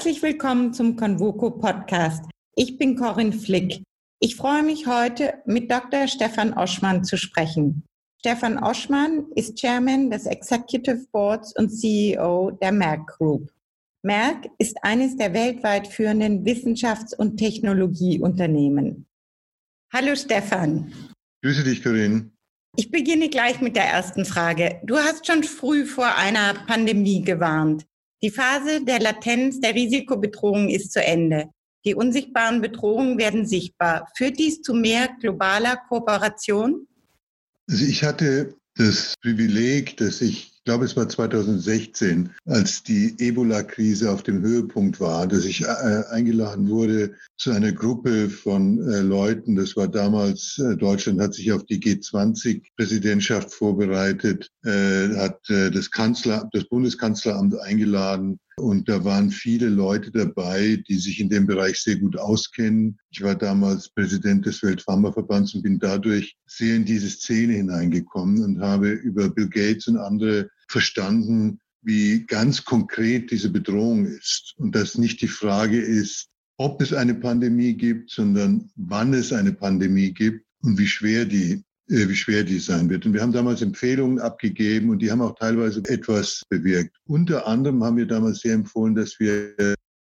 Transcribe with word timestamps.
Herzlich 0.00 0.22
willkommen 0.22 0.72
zum 0.72 0.96
Convoco 0.96 1.50
Podcast. 1.50 2.24
Ich 2.56 2.78
bin 2.78 2.96
Corinne 2.96 3.34
Flick. 3.34 3.82
Ich 4.18 4.34
freue 4.34 4.62
mich 4.62 4.86
heute 4.86 5.34
mit 5.44 5.70
Dr. 5.70 6.08
Stefan 6.08 6.54
Oschmann 6.54 7.04
zu 7.04 7.18
sprechen. 7.18 7.84
Stefan 8.18 8.56
Oschmann 8.56 9.26
ist 9.34 9.58
Chairman 9.58 10.10
des 10.10 10.24
Executive 10.24 11.06
Boards 11.12 11.54
und 11.54 11.68
CEO 11.68 12.52
der 12.62 12.72
Merck 12.72 13.08
Group. 13.08 13.52
Merck 14.02 14.48
ist 14.56 14.82
eines 14.82 15.18
der 15.18 15.34
weltweit 15.34 15.86
führenden 15.86 16.46
Wissenschafts- 16.46 17.14
und 17.14 17.36
Technologieunternehmen. 17.36 19.04
Hallo 19.92 20.16
Stefan. 20.16 20.94
Grüße 21.42 21.62
dich, 21.62 21.82
Corinne. 21.82 22.30
Ich 22.74 22.90
beginne 22.90 23.28
gleich 23.28 23.60
mit 23.60 23.76
der 23.76 23.84
ersten 23.84 24.24
Frage. 24.24 24.80
Du 24.82 24.96
hast 24.96 25.26
schon 25.26 25.44
früh 25.44 25.84
vor 25.84 26.16
einer 26.16 26.54
Pandemie 26.66 27.20
gewarnt. 27.20 27.84
Die 28.22 28.30
Phase 28.30 28.84
der 28.84 29.00
Latenz 29.00 29.60
der 29.60 29.74
Risikobedrohung 29.74 30.68
ist 30.68 30.92
zu 30.92 31.02
Ende. 31.02 31.50
Die 31.86 31.94
unsichtbaren 31.94 32.60
Bedrohungen 32.60 33.18
werden 33.18 33.46
sichtbar. 33.46 34.10
Führt 34.14 34.38
dies 34.38 34.60
zu 34.60 34.74
mehr 34.74 35.08
globaler 35.20 35.76
Kooperation? 35.88 36.86
Also 37.70 37.84
ich 37.84 38.04
hatte 38.04 38.54
das 38.74 39.14
Privileg, 39.22 39.96
dass 39.96 40.20
ich 40.20 40.49
ich 40.60 40.64
glaube, 40.64 40.84
es 40.84 40.94
war 40.94 41.08
2016, 41.08 42.34
als 42.44 42.82
die 42.82 43.14
Ebola-Krise 43.18 44.10
auf 44.10 44.22
dem 44.22 44.42
Höhepunkt 44.42 45.00
war, 45.00 45.26
dass 45.26 45.46
ich 45.46 45.62
äh, 45.62 46.02
eingeladen 46.10 46.68
wurde 46.68 47.14
zu 47.38 47.52
einer 47.52 47.72
Gruppe 47.72 48.28
von 48.28 48.78
äh, 48.86 49.00
Leuten. 49.00 49.56
Das 49.56 49.74
war 49.74 49.88
damals, 49.88 50.58
äh, 50.58 50.76
Deutschland 50.76 51.18
hat 51.18 51.32
sich 51.32 51.50
auf 51.50 51.64
die 51.64 51.80
G20-Präsidentschaft 51.80 53.54
vorbereitet, 53.54 54.50
äh, 54.62 55.08
hat 55.16 55.48
äh, 55.48 55.70
das, 55.70 55.90
Kanzler, 55.90 56.46
das 56.52 56.64
Bundeskanzleramt 56.64 57.58
eingeladen 57.58 58.38
und 58.60 58.88
da 58.88 59.04
waren 59.04 59.30
viele 59.30 59.68
Leute 59.68 60.10
dabei, 60.10 60.82
die 60.88 60.96
sich 60.96 61.20
in 61.20 61.28
dem 61.28 61.46
Bereich 61.46 61.78
sehr 61.80 61.96
gut 61.96 62.16
auskennen. 62.18 62.98
Ich 63.10 63.22
war 63.22 63.34
damals 63.34 63.88
Präsident 63.90 64.46
des 64.46 64.62
Weltpharmaverbands 64.62 65.54
und 65.54 65.62
bin 65.62 65.78
dadurch 65.78 66.36
sehr 66.46 66.76
in 66.76 66.84
diese 66.84 67.10
Szene 67.10 67.54
hineingekommen 67.54 68.42
und 68.42 68.60
habe 68.60 68.90
über 68.90 69.28
Bill 69.28 69.48
Gates 69.48 69.88
und 69.88 69.96
andere 69.96 70.50
verstanden, 70.68 71.58
wie 71.82 72.24
ganz 72.26 72.64
konkret 72.64 73.30
diese 73.30 73.50
Bedrohung 73.50 74.06
ist. 74.06 74.54
Und 74.58 74.74
dass 74.74 74.98
nicht 74.98 75.20
die 75.22 75.28
Frage 75.28 75.80
ist, 75.80 76.28
ob 76.58 76.82
es 76.82 76.92
eine 76.92 77.14
Pandemie 77.14 77.74
gibt, 77.74 78.10
sondern 78.10 78.70
wann 78.76 79.14
es 79.14 79.32
eine 79.32 79.52
Pandemie 79.52 80.12
gibt 80.12 80.44
und 80.62 80.78
wie 80.78 80.86
schwer 80.86 81.24
die 81.24 81.64
wie 81.90 82.14
schwer 82.14 82.44
die 82.44 82.58
sein 82.58 82.88
wird. 82.88 83.04
Und 83.04 83.14
wir 83.14 83.20
haben 83.20 83.32
damals 83.32 83.62
Empfehlungen 83.62 84.20
abgegeben 84.20 84.90
und 84.90 85.00
die 85.00 85.10
haben 85.10 85.20
auch 85.20 85.34
teilweise 85.34 85.82
etwas 85.86 86.42
bewirkt. 86.48 86.96
Unter 87.06 87.46
anderem 87.46 87.82
haben 87.82 87.96
wir 87.96 88.06
damals 88.06 88.40
sehr 88.40 88.54
empfohlen, 88.54 88.94
dass 88.94 89.18
wir 89.18 89.54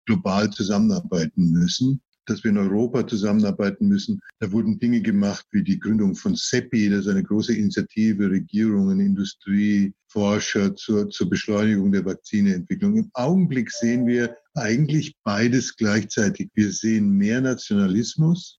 global 0.05 0.49
zusammenarbeiten 0.51 1.51
müssen 1.51 2.01
dass 2.29 2.43
wir 2.43 2.51
in 2.51 2.57
Europa 2.57 3.07
zusammenarbeiten 3.07 3.87
müssen. 3.87 4.21
Da 4.39 4.51
wurden 4.51 4.79
Dinge 4.79 5.01
gemacht 5.01 5.45
wie 5.51 5.63
die 5.63 5.79
Gründung 5.79 6.15
von 6.15 6.35
CEPI, 6.35 6.89
das 6.89 7.01
ist 7.01 7.07
eine 7.07 7.23
große 7.23 7.55
Initiative, 7.55 8.29
Regierungen, 8.29 8.99
Industrie, 8.99 9.93
Forscher 10.07 10.75
zur, 10.75 11.09
zur 11.09 11.29
Beschleunigung 11.29 11.91
der 11.91 12.05
Vakzineentwicklung. 12.05 12.97
Im 12.97 13.09
Augenblick 13.13 13.71
sehen 13.71 14.05
wir 14.05 14.35
eigentlich 14.53 15.15
beides 15.23 15.75
gleichzeitig. 15.75 16.49
Wir 16.53 16.71
sehen 16.71 17.11
mehr 17.11 17.41
Nationalismus 17.41 18.58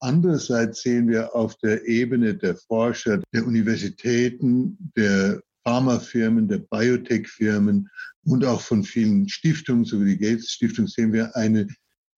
Andererseits 0.00 0.82
sehen 0.82 1.08
wir 1.08 1.34
auf 1.34 1.56
der 1.56 1.86
Ebene 1.86 2.34
der 2.34 2.56
Forscher, 2.56 3.20
der 3.34 3.46
Universitäten, 3.46 4.78
der 4.96 5.42
Pharmafirmen, 5.64 6.48
der 6.48 6.58
Biotech-Firmen 6.58 7.88
und 8.24 8.44
auch 8.44 8.62
von 8.62 8.82
vielen 8.82 9.28
Stiftungen, 9.28 9.84
so 9.84 10.00
wie 10.00 10.16
die 10.16 10.18
Gates 10.18 10.50
Stiftung, 10.52 10.86
sehen 10.86 11.12
wir 11.12 11.36
eine, 11.36 11.66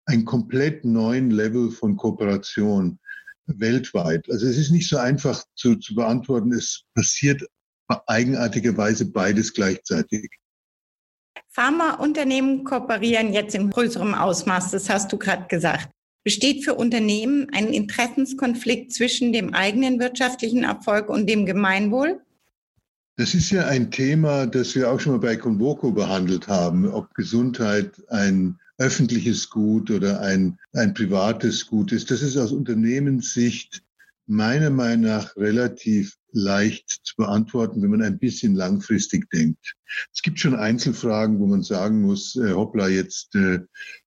einen 0.06 0.25
komplett 0.25 0.84
neuen 0.84 1.31
Level 1.31 1.70
von 1.70 1.97
Kooperation 1.97 2.98
weltweit. 3.47 4.31
Also 4.31 4.47
es 4.47 4.59
ist 4.59 4.70
nicht 4.70 4.88
so 4.88 4.99
einfach 4.99 5.44
zu, 5.56 5.76
zu 5.76 5.94
beantworten. 5.94 6.53
Es 6.53 6.84
passiert 6.94 7.43
eigenartigerweise 8.06 9.10
beides 9.10 9.53
gleichzeitig. 9.53 10.31
Pharmaunternehmen 11.49 12.64
kooperieren 12.64 13.32
jetzt 13.32 13.54
in 13.54 13.70
größerem 13.70 14.14
Ausmaß, 14.14 14.70
das 14.70 14.88
hast 14.88 15.12
du 15.12 15.19
gerade 15.19 15.47
gesagt. 15.49 15.91
Besteht 16.25 16.65
für 16.65 16.75
Unternehmen 16.75 17.49
ein 17.53 17.72
Interessenskonflikt 17.72 18.93
zwischen 18.93 19.33
dem 19.33 19.55
eigenen 19.55 19.99
wirtschaftlichen 19.99 20.65
Erfolg 20.65 21.09
und 21.09 21.28
dem 21.28 21.47
Gemeinwohl? 21.47 22.21
Das 23.16 23.34
ist 23.34 23.50
ja 23.50 23.66
ein 23.66 23.91
Thema, 23.91 24.47
das 24.47 24.75
wir 24.75 24.91
auch 24.91 24.99
schon 24.99 25.12
mal 25.12 25.19
bei 25.19 25.37
Convoco 25.37 25.93
behandelt 25.93 26.49
haben, 26.49 26.88
ob 26.88 27.12
Gesundheit 27.15 27.93
ein 28.09 28.59
öffentliches 28.78 29.50
Gut 29.50 29.91
oder 29.91 30.21
ein, 30.21 30.59
ein 30.72 30.94
privates 30.94 31.66
Gut 31.66 31.93
ist. 31.93 32.11
Das 32.11 32.22
ist 32.22 32.37
aus 32.37 32.53
Unternehmenssicht 32.53 33.82
meiner 34.27 34.71
Meinung 34.71 35.06
nach 35.06 35.37
relativ 35.37 36.16
leicht 36.32 37.00
zu 37.03 37.16
beantworten, 37.16 37.82
wenn 37.82 37.91
man 37.91 38.03
ein 38.03 38.19
bisschen 38.19 38.55
langfristig 38.55 39.28
denkt. 39.31 39.75
Es 40.12 40.22
gibt 40.22 40.38
schon 40.41 40.55
Einzelfragen, 40.55 41.38
wo 41.38 41.47
man 41.47 41.62
sagen 41.62 42.00
muss, 42.00 42.37
äh, 42.37 42.53
hoppla, 42.53 42.88
jetzt 42.88 43.34
äh, 43.34 43.61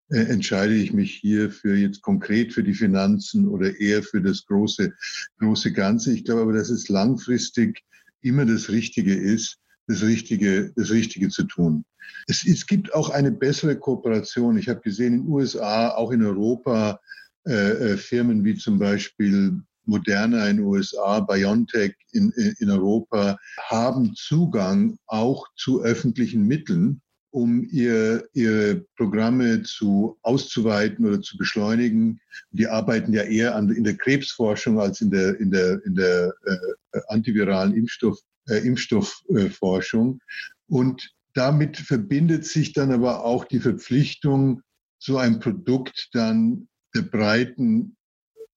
entscheide 0.09 0.75
ich 0.75 0.93
mich 0.93 1.15
hier 1.15 1.49
für 1.49 1.75
jetzt 1.75 2.01
konkret 2.01 2.53
für 2.53 2.63
die 2.63 2.73
Finanzen 2.73 3.47
oder 3.47 3.79
eher 3.79 4.03
für 4.03 4.21
das 4.21 4.45
große, 4.45 4.93
große 5.39 5.73
Ganze. 5.73 6.13
Ich 6.13 6.25
glaube 6.25 6.41
aber, 6.41 6.53
dass 6.53 6.69
es 6.69 6.89
langfristig 6.89 7.81
immer 8.21 8.45
das 8.45 8.69
Richtige 8.69 9.15
ist, 9.15 9.57
das 9.87 10.03
Richtige, 10.03 10.71
das 10.75 10.91
Richtige 10.91 11.29
zu 11.29 11.43
tun. 11.43 11.85
Es, 12.27 12.45
es 12.45 12.65
gibt 12.65 12.93
auch 12.93 13.09
eine 13.09 13.31
bessere 13.31 13.75
Kooperation. 13.77 14.57
Ich 14.57 14.69
habe 14.69 14.81
gesehen, 14.81 15.13
in 15.13 15.23
den 15.23 15.31
USA, 15.31 15.89
auch 15.89 16.11
in 16.11 16.23
Europa, 16.23 16.99
äh, 17.47 17.93
äh, 17.93 17.97
Firmen 17.97 18.43
wie 18.43 18.55
zum 18.55 18.79
Beispiel 18.79 19.61
Moderna 19.85 20.47
in 20.47 20.57
den 20.57 20.65
USA, 20.65 21.19
BioNTech 21.19 21.95
in, 22.11 22.31
in 22.31 22.71
Europa 22.71 23.37
haben 23.61 24.15
Zugang 24.15 24.97
auch 25.05 25.45
zu 25.55 25.83
öffentlichen 25.83 26.47
Mitteln 26.47 27.01
um 27.35 27.67
ihr, 27.69 28.29
ihre 28.31 28.85
Programme 28.95 29.61
zu 29.63 30.17
auszuweiten 30.21 31.05
oder 31.05 31.21
zu 31.21 31.37
beschleunigen. 31.37 32.21
Die 32.51 32.65
arbeiten 32.65 33.11
ja 33.11 33.23
eher 33.23 33.55
an, 33.55 33.69
in 33.71 33.83
der 33.83 33.97
Krebsforschung 33.97 34.79
als 34.79 35.01
in 35.01 35.11
der, 35.11 35.37
in 35.41 35.51
der, 35.51 35.83
in 35.85 35.95
der 35.95 36.33
äh, 36.45 36.99
antiviralen 37.09 37.75
Impfstoff, 37.75 38.17
äh, 38.47 38.65
Impfstoffforschung. 38.65 40.21
Und 40.67 41.11
damit 41.33 41.75
verbindet 41.75 42.45
sich 42.45 42.71
dann 42.71 42.93
aber 42.93 43.25
auch 43.25 43.43
die 43.43 43.59
Verpflichtung, 43.59 44.61
so 44.97 45.17
ein 45.17 45.41
Produkt 45.41 46.07
dann 46.13 46.69
der 46.95 47.01
breiten 47.01 47.97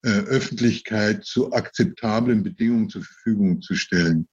äh, 0.03 0.09
Öffentlichkeit 0.09 1.25
zu 1.25 1.51
akzeptablen 1.51 2.43
Bedingungen 2.43 2.87
zur 2.87 3.03
Verfügung 3.03 3.61
zu 3.61 3.75
stellen. 3.75 4.29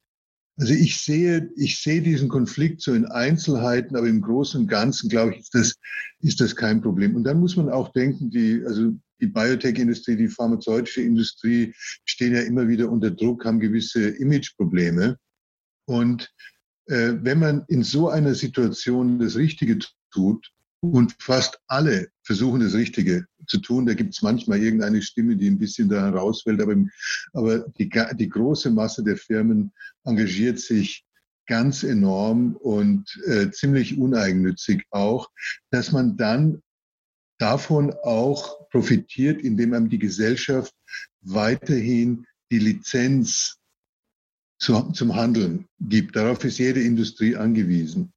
Also 0.58 0.72
ich 0.72 1.00
sehe, 1.00 1.50
ich 1.56 1.80
sehe 1.80 2.00
diesen 2.00 2.28
Konflikt 2.28 2.80
so 2.80 2.94
in 2.94 3.04
Einzelheiten, 3.04 3.94
aber 3.94 4.08
im 4.08 4.22
Großen 4.22 4.62
und 4.62 4.68
Ganzen, 4.68 5.10
glaube 5.10 5.34
ich, 5.34 5.40
ist 5.40 5.54
das, 5.54 5.74
ist 6.20 6.40
das 6.40 6.56
kein 6.56 6.80
Problem. 6.80 7.14
Und 7.14 7.24
dann 7.24 7.40
muss 7.40 7.56
man 7.56 7.68
auch 7.68 7.92
denken, 7.92 8.30
die, 8.30 8.62
also 8.64 8.92
die 9.20 9.26
Biotech-Industrie, 9.26 10.16
die 10.16 10.28
pharmazeutische 10.28 11.02
Industrie 11.02 11.74
stehen 12.04 12.34
ja 12.34 12.40
immer 12.40 12.68
wieder 12.68 12.90
unter 12.90 13.10
Druck, 13.10 13.44
haben 13.44 13.60
gewisse 13.60 14.08
Imageprobleme. 14.08 15.18
Und 15.86 16.32
äh, 16.86 17.14
wenn 17.20 17.38
man 17.38 17.64
in 17.68 17.82
so 17.82 18.08
einer 18.08 18.34
Situation 18.34 19.18
das 19.18 19.36
Richtige 19.36 19.78
tut, 20.10 20.50
und 20.80 21.16
fast 21.18 21.58
alle 21.66 22.08
versuchen 22.22 22.60
das 22.60 22.74
Richtige 22.74 23.26
zu 23.46 23.58
tun. 23.58 23.86
Da 23.86 23.94
gibt 23.94 24.14
es 24.14 24.22
manchmal 24.22 24.62
irgendeine 24.62 25.02
Stimme, 25.02 25.36
die 25.36 25.48
ein 25.48 25.58
bisschen 25.58 25.88
da 25.88 26.04
herausfällt, 26.04 26.60
aber, 26.60 26.76
aber 27.32 27.60
die, 27.78 27.90
die 28.14 28.28
große 28.28 28.70
Masse 28.70 29.02
der 29.02 29.16
Firmen 29.16 29.72
engagiert 30.04 30.58
sich 30.58 31.04
ganz 31.46 31.84
enorm 31.84 32.56
und 32.56 33.16
äh, 33.26 33.50
ziemlich 33.50 33.98
uneigennützig 33.98 34.84
auch, 34.90 35.30
dass 35.70 35.92
man 35.92 36.16
dann 36.16 36.62
davon 37.38 37.92
auch 38.02 38.68
profitiert, 38.70 39.42
indem 39.42 39.72
einem 39.72 39.88
die 39.88 39.98
Gesellschaft 39.98 40.74
weiterhin 41.20 42.26
die 42.50 42.58
Lizenz 42.58 43.58
zu, 44.58 44.90
zum 44.92 45.14
Handeln 45.14 45.66
gibt. 45.80 46.16
Darauf 46.16 46.42
ist 46.44 46.58
jede 46.58 46.82
Industrie 46.82 47.36
angewiesen 47.36 48.12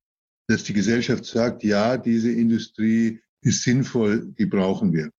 dass 0.50 0.64
die 0.64 0.74
Gesellschaft 0.74 1.26
sagt, 1.26 1.64
ja, 1.64 1.96
diese 1.96 2.32
Industrie 2.32 3.22
ist 3.42 3.64
sinnvoll, 3.64 4.34
die 4.38 4.48
brauchen 4.48 4.92
wir. 4.92 5.12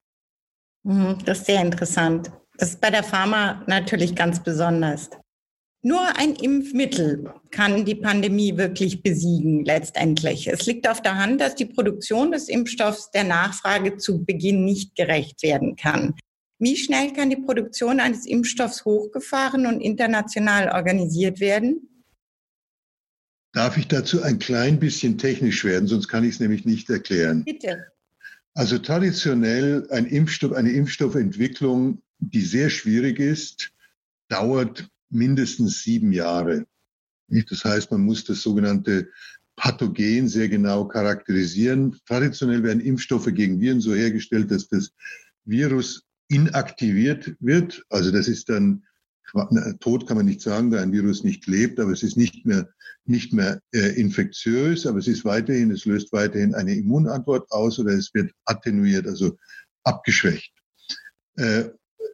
Mhm, 0.82 1.19
das 1.25 1.38
ist 1.38 1.47
sehr 1.47 1.62
interessant. 1.62 2.32
Das 2.59 2.71
ist 2.71 2.81
bei 2.81 2.91
der 2.91 3.05
Pharma 3.05 3.62
natürlich 3.67 4.15
ganz 4.15 4.43
besonders. 4.43 5.09
Nur 5.82 6.00
ein 6.19 6.35
Impfmittel 6.35 7.32
kann 7.50 7.85
die 7.85 7.94
Pandemie 7.94 8.56
wirklich 8.56 9.03
besiegen, 9.03 9.65
letztendlich. 9.65 10.49
Es 10.49 10.67
liegt 10.67 10.87
auf 10.88 11.00
der 11.00 11.17
Hand, 11.17 11.41
dass 11.41 11.55
die 11.55 11.65
Produktion 11.65 12.33
des 12.33 12.49
Impfstoffs 12.49 13.11
der 13.12 13.25
Nachfrage 13.25 13.97
zu 13.97 14.25
Beginn 14.25 14.65
nicht 14.65 14.97
gerecht 14.97 15.43
werden 15.43 15.76
kann. 15.76 16.15
Wie 16.59 16.76
schnell 16.76 17.12
kann 17.12 17.31
die 17.31 17.37
Produktion 17.37 18.00
eines 18.00 18.26
Impfstoffs 18.26 18.85
hochgefahren 18.85 19.65
und 19.65 19.81
international 19.81 20.71
organisiert 20.71 21.41
werden? 21.41 21.89
Darf 23.52 23.76
ich 23.76 23.88
dazu 23.88 24.23
ein 24.23 24.38
klein 24.38 24.79
bisschen 24.79 25.19
technisch 25.19 25.64
werden, 25.64 25.88
sonst 25.88 26.08
kann 26.08 26.25
ich 26.25 26.35
es 26.35 26.41
nämlich 26.41 26.64
nicht 26.64 26.88
erklären. 26.88 27.44
Bitte. 27.44 27.87
Also 28.55 28.79
traditionell 28.79 29.87
ein 29.91 30.06
Impfstoff, 30.06 30.52
eine 30.52 30.73
Impfstoffentwicklung, 30.73 32.02
die 32.19 32.43
sehr 32.43 32.70
schwierig 32.70 33.19
ist, 33.19 33.73
dauert 34.29 34.88
mindestens 35.08 35.82
sieben 35.82 36.12
Jahre. 36.12 36.67
Das 37.29 37.64
heißt, 37.64 37.91
man 37.91 38.02
muss 38.02 38.25
das 38.25 38.43
sogenannte 38.43 39.08
Pathogen 39.56 40.29
sehr 40.29 40.49
genau 40.49 40.87
charakterisieren. 40.87 41.99
Traditionell 42.06 42.62
werden 42.62 42.81
Impfstoffe 42.81 43.32
gegen 43.32 43.61
Viren 43.61 43.81
so 43.81 43.94
hergestellt, 43.94 44.50
dass 44.50 44.69
das 44.69 44.93
Virus 45.44 46.05
inaktiviert 46.29 47.35
wird. 47.41 47.85
Also 47.88 48.11
das 48.11 48.29
ist 48.29 48.49
dann 48.49 48.85
tot 49.81 50.06
kann 50.06 50.17
man 50.17 50.27
nicht 50.27 50.41
sagen, 50.41 50.71
da 50.71 50.81
ein 50.81 50.93
Virus 50.93 51.25
nicht 51.25 51.47
lebt, 51.47 51.81
aber 51.81 51.93
es 51.93 52.03
ist 52.03 52.17
nicht 52.17 52.47
mehr 52.47 52.69
nicht 53.06 53.32
mehr 53.32 53.61
äh, 53.73 54.00
infektiös, 54.00 54.87
aber 54.87 54.99
es 54.99 55.09
ist 55.09 55.25
weiterhin, 55.25 55.71
es 55.71 55.85
löst 55.85 56.12
weiterhin 56.12 56.55
eine 56.55 56.75
Immunantwort 56.75 57.50
aus 57.50 57.79
oder 57.79 57.93
es 57.93 58.12
wird 58.15 58.31
attenuiert, 58.44 59.06
also 59.06 59.37
abgeschwächt. 59.85 60.53
Äh, 61.37 61.65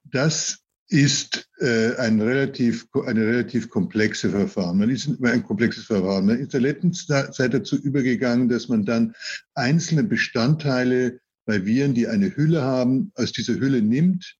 das 0.04 0.58
ist 0.88 1.48
äh, 1.58 1.96
ein 1.96 2.20
relativ, 2.20 2.86
eine 3.06 3.26
relativ 3.26 3.68
komplexe 3.68 4.30
Verfahren. 4.30 4.78
Man 4.78 4.90
ist 4.90 5.08
ein 5.20 5.42
komplexes 5.42 5.84
Verfahren. 5.84 6.26
Man 6.26 6.36
ist 6.36 6.54
in 6.54 6.62
der 6.62 6.72
letzten 6.72 6.92
Zeit 6.92 7.52
dazu 7.52 7.76
übergegangen, 7.76 8.48
dass 8.48 8.68
man 8.68 8.84
dann 8.84 9.14
einzelne 9.54 10.04
Bestandteile 10.04 11.18
bei 11.44 11.64
Viren, 11.64 11.94
die 11.94 12.06
eine 12.06 12.34
Hülle 12.36 12.62
haben, 12.62 13.10
aus 13.16 13.32
dieser 13.32 13.54
Hülle 13.54 13.82
nimmt, 13.82 14.36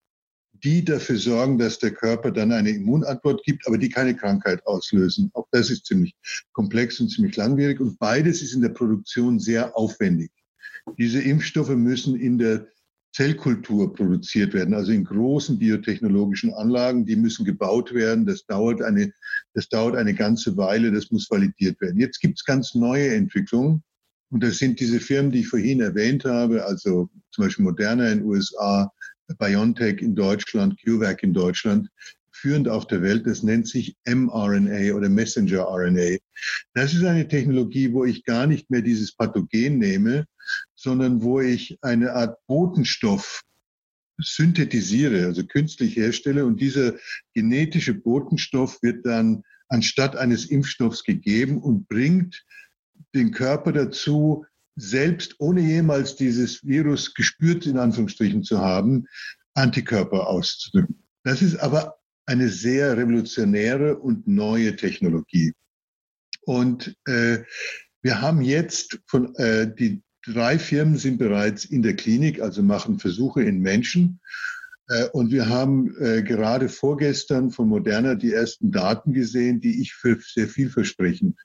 die 0.62 0.84
dafür 0.84 1.16
sorgen, 1.16 1.58
dass 1.58 1.78
der 1.78 1.92
Körper 1.92 2.30
dann 2.30 2.52
eine 2.52 2.70
Immunantwort 2.70 3.42
gibt, 3.44 3.66
aber 3.66 3.78
die 3.78 3.88
keine 3.88 4.14
Krankheit 4.14 4.64
auslösen. 4.66 5.30
Auch 5.34 5.46
das 5.52 5.70
ist 5.70 5.86
ziemlich 5.86 6.14
komplex 6.52 7.00
und 7.00 7.08
ziemlich 7.08 7.36
langwierig. 7.36 7.80
Und 7.80 7.98
beides 7.98 8.42
ist 8.42 8.54
in 8.54 8.62
der 8.62 8.70
Produktion 8.70 9.38
sehr 9.38 9.76
aufwendig. 9.76 10.30
Diese 10.98 11.20
Impfstoffe 11.20 11.74
müssen 11.74 12.16
in 12.16 12.38
der 12.38 12.68
Zellkultur 13.12 13.94
produziert 13.94 14.52
werden, 14.52 14.74
also 14.74 14.92
in 14.92 15.04
großen 15.04 15.58
biotechnologischen 15.58 16.52
Anlagen, 16.52 17.06
die 17.06 17.16
müssen 17.16 17.46
gebaut 17.46 17.94
werden. 17.94 18.26
Das 18.26 18.44
dauert 18.44 18.82
eine, 18.82 19.10
das 19.54 19.68
dauert 19.70 19.96
eine 19.96 20.12
ganze 20.12 20.56
Weile, 20.58 20.92
das 20.92 21.10
muss 21.10 21.30
validiert 21.30 21.80
werden. 21.80 21.98
Jetzt 21.98 22.20
gibt 22.20 22.38
es 22.38 22.44
ganz 22.44 22.74
neue 22.74 23.14
Entwicklungen. 23.14 23.82
Und 24.30 24.42
das 24.42 24.58
sind 24.58 24.80
diese 24.80 25.00
Firmen, 25.00 25.32
die 25.32 25.40
ich 25.40 25.48
vorhin 25.48 25.80
erwähnt 25.80 26.24
habe, 26.24 26.64
also 26.66 27.08
zum 27.30 27.44
Beispiel 27.44 27.64
Moderna 27.64 28.10
in 28.10 28.18
den 28.18 28.26
USA, 28.26 28.92
BioNTech 29.34 30.00
in 30.00 30.14
Deutschland, 30.14 30.80
CureVac 30.82 31.22
in 31.22 31.34
Deutschland, 31.34 31.88
führend 32.30 32.68
auf 32.68 32.86
der 32.86 33.02
Welt. 33.02 33.26
Das 33.26 33.42
nennt 33.42 33.66
sich 33.68 33.96
mRNA 34.06 34.94
oder 34.94 35.08
Messenger 35.08 35.66
RNA. 35.68 36.18
Das 36.74 36.94
ist 36.94 37.04
eine 37.04 37.26
Technologie, 37.26 37.92
wo 37.92 38.04
ich 38.04 38.24
gar 38.24 38.46
nicht 38.46 38.70
mehr 38.70 38.82
dieses 38.82 39.14
Pathogen 39.14 39.78
nehme, 39.78 40.26
sondern 40.74 41.22
wo 41.22 41.40
ich 41.40 41.78
eine 41.82 42.12
Art 42.12 42.38
Botenstoff 42.46 43.42
synthetisiere, 44.18 45.26
also 45.26 45.44
künstlich 45.46 45.96
herstelle. 45.96 46.46
Und 46.46 46.60
dieser 46.60 46.94
genetische 47.34 47.94
Botenstoff 47.94 48.82
wird 48.82 49.04
dann 49.04 49.42
anstatt 49.68 50.16
eines 50.16 50.46
Impfstoffs 50.46 51.04
gegeben 51.04 51.60
und 51.60 51.88
bringt 51.88 52.44
den 53.14 53.32
Körper 53.32 53.72
dazu, 53.72 54.46
selbst 54.76 55.36
ohne 55.38 55.62
jemals 55.62 56.16
dieses 56.16 56.64
Virus 56.64 57.14
gespürt, 57.14 57.66
in 57.66 57.78
Anführungsstrichen 57.78 58.44
zu 58.44 58.60
haben, 58.60 59.06
Antikörper 59.54 60.28
auszudrücken. 60.28 61.02
Das 61.24 61.42
ist 61.42 61.56
aber 61.56 61.96
eine 62.26 62.48
sehr 62.48 62.96
revolutionäre 62.96 63.96
und 63.96 64.28
neue 64.28 64.76
Technologie. 64.76 65.54
Und 66.42 66.94
äh, 67.06 67.38
wir 68.02 68.20
haben 68.20 68.42
jetzt 68.42 69.00
von 69.06 69.34
äh, 69.36 69.72
die 69.74 70.02
drei 70.24 70.58
Firmen 70.58 70.96
sind 70.96 71.18
bereits 71.18 71.64
in 71.64 71.82
der 71.82 71.96
Klinik, 71.96 72.40
also 72.40 72.62
machen 72.62 72.98
Versuche 72.98 73.42
in 73.42 73.60
Menschen. 73.60 74.20
Äh, 74.88 75.06
und 75.08 75.30
wir 75.32 75.48
haben 75.48 75.96
äh, 76.00 76.22
gerade 76.22 76.68
vorgestern 76.68 77.50
von 77.50 77.68
Moderna 77.68 78.14
die 78.14 78.32
ersten 78.32 78.70
Daten 78.70 79.12
gesehen, 79.12 79.60
die 79.60 79.80
ich 79.80 79.94
für 79.94 80.18
sehr 80.20 80.48
vielversprechend 80.48 81.36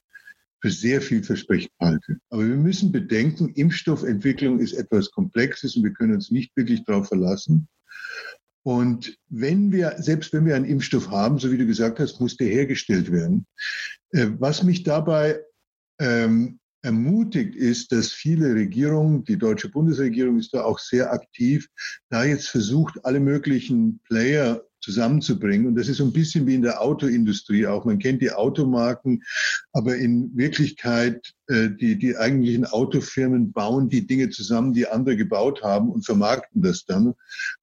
für 0.62 0.72
sehr 0.72 1.02
vielversprechend 1.02 1.72
halte. 1.80 2.18
Aber 2.30 2.48
wir 2.48 2.56
müssen 2.56 2.92
bedenken, 2.92 3.50
Impfstoffentwicklung 3.50 4.60
ist 4.60 4.74
etwas 4.74 5.12
Komplexes 5.12 5.76
und 5.76 5.84
wir 5.84 5.94
können 5.94 6.14
uns 6.14 6.32
nicht 6.32 6.56
wirklich 6.56 6.84
darauf 6.86 7.08
verlassen. 7.08 7.68
Und 8.64 9.18
wenn 9.30 9.72
wir, 9.72 9.96
selbst 9.98 10.34
wenn 10.34 10.46
wir 10.46 10.56
einen 10.56 10.66
Impfstoff 10.66 11.10
haben, 11.10 11.40
so 11.40 11.52
wie 11.52 11.58
du 11.58 11.66
gesagt 11.66 12.00
hast, 12.00 12.20
muss 12.20 12.38
der 12.38 12.48
hergestellt 12.48 13.12
werden. 13.12 13.48
Äh, 14.12 14.28
was 14.38 14.62
mich 14.62 14.84
dabei 14.84 15.42
ähm, 16.00 16.60
ermutigt 16.84 17.56
ist, 17.56 17.92
dass 17.92 18.12
viele 18.12 18.54
Regierungen, 18.54 19.24
die 19.24 19.38
deutsche 19.38 19.70
Bundesregierung 19.70 20.38
ist 20.38 20.54
da 20.54 20.64
auch 20.64 20.80
sehr 20.80 21.12
aktiv, 21.12 21.68
da 22.10 22.24
jetzt 22.24 22.48
versucht, 22.48 23.04
alle 23.04 23.20
möglichen 23.20 24.00
Player 24.08 24.64
zusammenzubringen. 24.82 25.68
Und 25.68 25.76
das 25.76 25.88
ist 25.88 25.98
so 25.98 26.04
ein 26.04 26.14
bisschen 26.14 26.46
wie 26.48 26.56
in 26.56 26.62
der 26.62 26.82
Autoindustrie 26.82 27.68
auch. 27.68 27.86
Man 27.86 28.00
kennt 28.00 28.22
die 28.22 28.32
Automarken, 28.32 29.24
aber 29.72 29.96
in 29.96 30.36
Wirklichkeit, 30.36 31.34
äh, 31.48 31.70
die, 31.70 31.98
die 31.98 32.18
eigentlichen 32.18 32.66
Autofirmen 32.66 33.52
bauen 33.52 33.90
die 33.90 34.06
Dinge 34.06 34.30
zusammen, 34.30 34.74
die 34.74 34.88
andere 34.88 35.16
gebaut 35.16 35.64
haben 35.64 35.90
und 35.90 36.06
vermarkten 36.06 36.62
das 36.62 36.86
dann. 36.86 37.14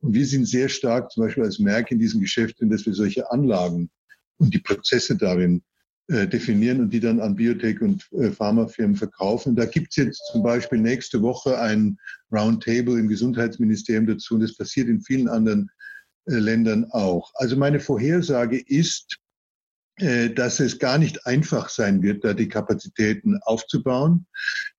Und 0.00 0.14
wir 0.14 0.26
sind 0.26 0.46
sehr 0.46 0.68
stark, 0.68 1.10
zum 1.10 1.24
Beispiel 1.24 1.44
als 1.44 1.58
Merck 1.58 1.90
in 1.90 1.98
diesen 1.98 2.20
Geschäften, 2.20 2.70
dass 2.70 2.86
wir 2.86 2.94
solche 2.94 3.30
Anlagen 3.30 3.90
und 4.38 4.54
die 4.54 4.60
Prozesse 4.60 5.16
darin 5.16 5.62
äh, 6.10 6.26
definieren 6.26 6.80
und 6.80 6.90
die 6.90 7.00
dann 7.00 7.20
an 7.20 7.36
Biotech- 7.36 7.82
und 7.82 8.10
äh, 8.12 8.30
Pharmafirmen 8.30 8.96
verkaufen. 8.96 9.54
Da 9.54 9.66
gibt 9.66 9.88
es 9.90 9.96
jetzt 9.96 10.22
zum 10.32 10.42
Beispiel 10.42 10.78
nächste 10.78 11.20
Woche 11.20 11.58
ein 11.58 11.98
Roundtable 12.32 12.98
im 12.98 13.08
Gesundheitsministerium 13.08 14.06
dazu 14.06 14.34
und 14.34 14.40
das 14.40 14.56
passiert 14.56 14.88
in 14.88 15.02
vielen 15.02 15.28
anderen 15.28 15.70
Ländern 16.28 16.86
auch. 16.90 17.32
Also 17.34 17.56
meine 17.56 17.80
Vorhersage 17.80 18.58
ist, 18.58 19.18
äh, 19.96 20.30
dass 20.30 20.60
es 20.60 20.78
gar 20.78 20.98
nicht 20.98 21.26
einfach 21.26 21.68
sein 21.68 22.02
wird, 22.02 22.24
da 22.24 22.34
die 22.34 22.48
Kapazitäten 22.48 23.38
aufzubauen, 23.42 24.26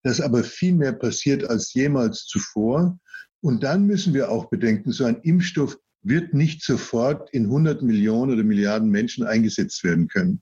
dass 0.04 0.22
aber 0.22 0.44
viel 0.44 0.74
mehr 0.74 0.94
passiert 0.94 1.44
als 1.44 1.74
jemals 1.74 2.26
zuvor. 2.26 2.98
Und 3.42 3.64
dann 3.64 3.86
müssen 3.86 4.14
wir 4.14 4.32
auch 4.32 4.50
bedenken, 4.50 4.92
so 4.92 5.06
ein 5.06 5.22
Impfstoff 5.24 5.78
wird 6.02 6.34
nicht 6.34 6.64
sofort 6.64 7.30
in 7.32 7.46
100 7.46 7.82
Millionen 7.82 8.34
oder 8.34 8.44
Milliarden 8.44 8.90
Menschen 8.90 9.26
eingesetzt 9.26 9.84
werden 9.84 10.08
können. 10.08 10.42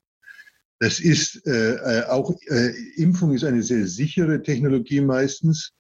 Das 0.80 1.00
ist 1.00 1.46
äh, 1.48 1.74
äh, 1.74 2.06
auch, 2.06 2.36
äh, 2.48 2.70
Impfung 2.98 3.34
ist 3.34 3.44
eine 3.44 3.64
sehr 3.64 3.88
sichere 3.88 4.44
Technologie 4.44 5.02
meistens, 5.02 5.74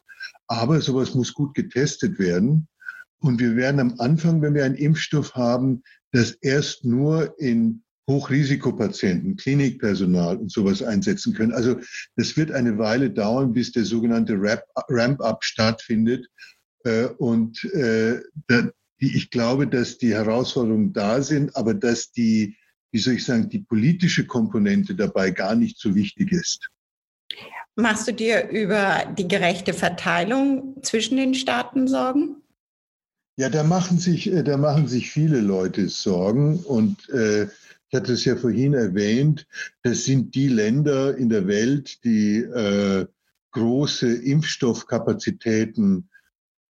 aber 0.48 0.82
sowas 0.82 1.14
muss 1.14 1.34
gut 1.34 1.54
getestet 1.54 2.18
werden. 2.18 2.68
Und 3.20 3.40
wir 3.40 3.56
werden 3.56 3.80
am 3.80 3.96
Anfang, 4.00 4.42
wenn 4.42 4.54
wir 4.54 4.66
einen 4.66 4.76
Impfstoff 4.76 5.36
haben, 5.36 5.84
das 6.12 6.32
erst 6.32 6.86
nur 6.86 7.40
in 7.40 7.84
Hochrisikopatienten, 8.10 9.36
Klinikpersonal 9.36 10.38
und 10.38 10.52
sowas 10.52 10.82
einsetzen 10.82 11.34
können. 11.34 11.52
Also 11.52 11.80
das 12.16 12.38
wird 12.38 12.52
eine 12.52 12.78
Weile 12.78 13.10
dauern, 13.10 13.54
bis 13.54 13.74
der 13.74 13.84
sogenannte 13.84 14.40
Ramp-up 14.90 15.44
stattfindet. 15.44 16.28
Äh, 16.86 17.08
und 17.18 17.64
äh, 17.74 18.22
ich 18.98 19.30
glaube, 19.30 19.68
dass 19.68 19.98
die 19.98 20.14
Herausforderungen 20.14 20.94
da 20.94 21.22
sind, 21.22 21.56
aber 21.56 21.74
dass 21.74 22.12
die, 22.12 22.56
wie 22.92 23.00
soll 23.00 23.16
ich 23.16 23.26
sagen, 23.26 23.50
die 23.50 23.60
politische 23.60 24.26
Komponente 24.26 24.96
dabei 24.96 25.32
gar 25.32 25.56
nicht 25.56 25.78
so 25.78 25.94
wichtig 25.94 26.32
ist. 26.32 26.70
Machst 27.76 28.08
du 28.08 28.14
dir 28.14 28.50
über 28.50 29.04
die 29.18 29.28
gerechte 29.28 29.74
Verteilung 29.74 30.82
zwischen 30.82 31.18
den 31.18 31.36
Staaten 31.36 31.88
Sorgen? 31.88 32.38
Ja, 33.40 33.50
da 33.50 33.64
machen 33.64 34.00
sich, 34.00 34.32
äh, 34.34 34.44
da 34.44 34.58
machen 34.58 34.88
sich 34.88 35.12
viele 35.12 35.42
Leute 35.42 35.90
Sorgen 35.90 36.58
und 36.58 37.08
äh, 37.10 37.44
ich 37.90 37.96
hatte 37.96 38.14
es 38.14 38.26
ja 38.26 38.36
vorhin 38.36 38.74
erwähnt, 38.74 39.48
das 39.84 40.06
sind 40.06 40.34
die 40.34 40.48
Länder 40.48 41.16
in 41.16 41.30
der 41.30 41.48
Welt, 41.48 42.04
die 42.04 42.40
äh, 42.40 43.06
große 43.52 44.12
Impfstoffkapazitäten 44.12 46.10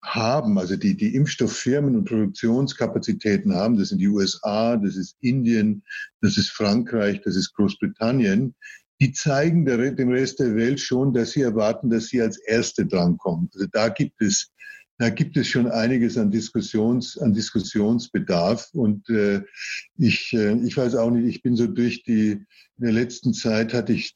haben, 0.04 0.58
also 0.58 0.76
die, 0.76 0.98
die 0.98 1.16
Impfstofffirmen 1.16 1.96
und 1.96 2.06
Produktionskapazitäten 2.06 3.54
haben. 3.54 3.78
Das 3.78 3.90
sind 3.90 4.00
die 4.00 4.08
USA, 4.08 4.76
das 4.76 4.96
ist 4.96 5.18
Indien, 5.22 5.84
das 6.22 6.38
ist 6.38 6.50
Frankreich, 6.50 7.22
das 7.22 7.36
ist 7.36 7.54
Großbritannien. 7.54 8.56
Die 9.00 9.14
zeigen 9.14 9.66
der, 9.66 9.92
dem 9.92 10.10
Rest 10.10 10.40
der 10.40 10.56
Welt 10.56 10.80
schon, 10.80 11.14
dass 11.14 11.32
sie 11.32 11.42
erwarten, 11.42 11.92
dass 11.92 12.08
sie 12.08 12.22
als 12.22 12.38
Erste 12.38 12.86
drankommen. 12.86 13.50
Also 13.54 13.68
da 13.72 13.90
gibt 13.90 14.22
es 14.22 14.52
da 14.98 15.10
gibt 15.10 15.36
es 15.36 15.48
schon 15.48 15.68
einiges 15.68 16.18
an, 16.18 16.32
Diskussions, 16.32 17.18
an 17.18 17.34
Diskussionsbedarf. 17.34 18.70
Und 18.74 19.10
äh, 19.10 19.42
ich, 19.98 20.32
äh, 20.34 20.54
ich 20.66 20.78
weiß 20.78 20.96
auch 20.96 21.12
nicht, 21.12 21.28
ich 21.28 21.44
bin 21.44 21.56
so 21.56 21.68
durch 21.68 22.04
die, 22.04 22.32
in 22.32 22.46
der 22.84 22.94
letzten 22.94 23.34
Zeit 23.34 23.74
hatte 23.74 23.94
ich 23.94 24.16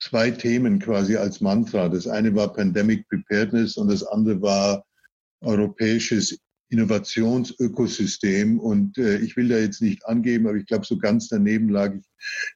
zwei 0.00 0.30
Themen 0.30 0.80
quasi 0.80 1.16
als 1.16 1.40
Mantra. 1.40 1.88
Das 1.88 2.08
eine 2.08 2.34
war 2.34 2.52
Pandemic 2.52 3.08
Preparedness 3.08 3.76
und 3.76 3.88
das 3.88 4.02
andere 4.02 4.42
war 4.42 4.84
europäisches 5.40 6.38
Innovationsökosystem. 6.70 8.58
Und 8.58 8.98
äh, 8.98 9.18
ich 9.18 9.36
will 9.36 9.48
da 9.48 9.58
jetzt 9.58 9.82
nicht 9.82 10.04
angeben, 10.06 10.48
aber 10.48 10.56
ich 10.56 10.66
glaube, 10.66 10.84
so 10.84 10.98
ganz 10.98 11.28
daneben 11.28 11.68
lag 11.68 11.94
ich 11.94 12.04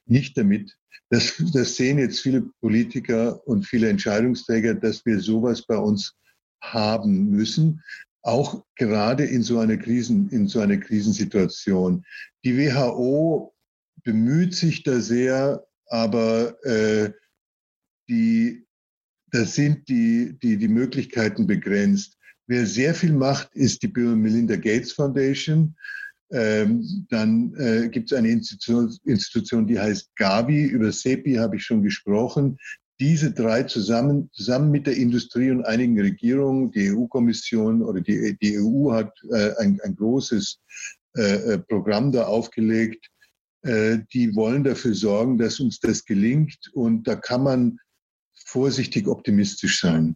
nicht 0.05 0.37
damit. 0.37 0.75
Das, 1.09 1.33
das 1.53 1.75
sehen 1.77 1.97
jetzt 1.97 2.19
viele 2.19 2.41
Politiker 2.59 3.45
und 3.47 3.65
viele 3.65 3.87
Entscheidungsträger, 3.87 4.73
dass 4.73 5.05
wir 5.05 5.19
sowas 5.21 5.65
bei 5.65 5.77
uns 5.77 6.15
haben 6.63 7.29
müssen, 7.29 7.83
auch 8.21 8.63
gerade 8.75 9.25
in 9.25 9.43
so 9.43 9.59
einer 9.59 9.77
Krisen, 9.77 10.29
in 10.29 10.47
so 10.47 10.61
einer 10.61 10.77
Krisensituation. 10.77 12.05
Die 12.43 12.57
WHO 12.57 13.53
bemüht 14.03 14.55
sich 14.55 14.83
da 14.83 14.99
sehr, 14.99 15.65
aber 15.87 16.63
äh, 16.65 17.11
die, 18.09 18.65
da 19.31 19.45
sind 19.45 19.87
die, 19.89 20.37
die, 20.41 20.57
die 20.57 20.67
Möglichkeiten 20.67 21.45
begrenzt. 21.45 22.17
Wer 22.47 22.65
sehr 22.65 22.93
viel 22.93 23.13
macht, 23.13 23.53
ist 23.55 23.83
die 23.83 23.87
Bill 23.87 24.15
Melinda 24.15 24.55
Gates 24.55 24.93
Foundation. 24.93 25.75
Ähm, 26.31 27.05
dann 27.09 27.53
äh, 27.57 27.89
gibt 27.89 28.11
es 28.11 28.17
eine 28.17 28.29
Institution, 28.29 28.97
Institution, 29.03 29.67
die 29.67 29.79
heißt 29.79 30.15
Gavi. 30.15 30.63
Über 30.63 30.91
SEPI 30.91 31.35
habe 31.35 31.57
ich 31.57 31.63
schon 31.63 31.83
gesprochen 31.83 32.57
diese 33.03 33.33
drei 33.33 33.63
zusammen, 33.63 34.29
zusammen 34.31 34.71
mit 34.71 34.87
der 34.87 34.95
Industrie 34.95 35.51
und 35.51 35.65
einigen 35.65 35.99
Regierungen, 35.99 36.71
die 36.71 36.89
EU-Kommission 36.89 37.81
oder 37.81 37.99
die, 37.99 38.37
die 38.41 38.57
EU 38.57 38.93
hat 38.93 39.11
äh, 39.29 39.51
ein, 39.57 39.77
ein 39.83 39.97
großes 39.97 40.61
äh, 41.17 41.21
äh, 41.21 41.57
Programm 41.57 42.13
da 42.13 42.27
aufgelegt. 42.27 43.09
Äh, 43.63 43.97
die 44.13 44.33
wollen 44.37 44.63
dafür 44.63 44.93
sorgen, 44.93 45.37
dass 45.37 45.59
uns 45.59 45.81
das 45.81 46.05
gelingt 46.05 46.71
und 46.73 47.05
da 47.05 47.17
kann 47.17 47.43
man 47.43 47.77
vorsichtig 48.45 49.09
optimistisch 49.09 49.81
sein. 49.81 50.15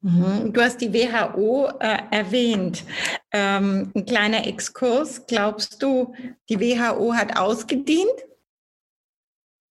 Mhm. 0.00 0.54
Du 0.54 0.60
hast 0.62 0.80
die 0.80 0.94
WHO 0.94 1.68
äh, 1.80 1.98
erwähnt. 2.12 2.82
Ähm, 3.30 3.92
ein 3.94 4.06
kleiner 4.06 4.46
Exkurs. 4.46 5.26
Glaubst 5.26 5.82
du, 5.82 6.14
die 6.48 6.58
WHO 6.58 7.12
hat 7.12 7.36
ausgedient? 7.36 8.24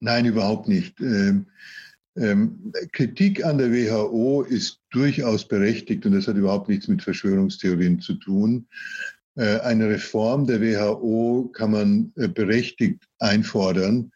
Nein, 0.04 0.26
überhaupt 0.26 0.68
nicht. 0.68 1.00
Ähm, 1.00 1.48
ähm, 2.18 2.74
Kritik 2.92 3.46
an 3.46 3.58
der 3.58 3.72
WHO 3.72 4.42
ist 4.42 4.82
durchaus 4.92 5.48
berechtigt 5.48 6.06
und 6.06 6.12
das 6.12 6.28
hat 6.28 6.36
überhaupt 6.36 6.68
nichts 6.68 6.90
mit 6.90 7.02
Verschwörungstheorien 7.02 8.02
zu 8.02 8.16
tun. 8.16 8.68
Äh, 9.36 9.62
eine 9.62 9.88
Reform 9.88 10.46
der 10.46 10.60
WHO 10.62 11.50
kann 11.54 11.72
man 11.72 12.12
äh, 12.18 12.28
berechtigt 12.28 13.02
einfordern. 13.20 14.12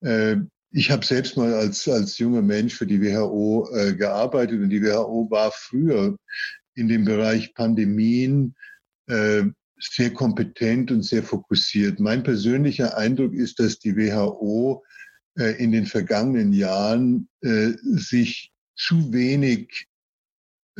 Äh, 0.00 0.38
ich 0.72 0.90
habe 0.90 1.06
selbst 1.06 1.36
mal 1.36 1.54
als, 1.54 1.86
als 1.86 2.18
junger 2.18 2.42
Mensch 2.42 2.74
für 2.74 2.86
die 2.86 3.00
WHO 3.00 3.70
äh, 3.72 3.94
gearbeitet 3.94 4.60
und 4.60 4.70
die 4.70 4.82
WHO 4.82 5.30
war 5.30 5.52
früher 5.52 6.16
in 6.74 6.88
dem 6.88 7.04
Bereich 7.04 7.54
Pandemien 7.54 8.56
äh, 9.06 9.44
sehr 9.78 10.12
kompetent 10.12 10.90
und 10.90 11.04
sehr 11.04 11.22
fokussiert. 11.22 12.00
Mein 12.00 12.24
persönlicher 12.24 12.98
Eindruck 12.98 13.34
ist, 13.34 13.60
dass 13.60 13.78
die 13.78 13.96
WHO 13.96 14.82
in 15.44 15.72
den 15.72 15.86
vergangenen 15.86 16.52
Jahren 16.52 17.28
äh, 17.42 17.72
sich 17.82 18.52
zu 18.76 19.12
wenig 19.12 19.88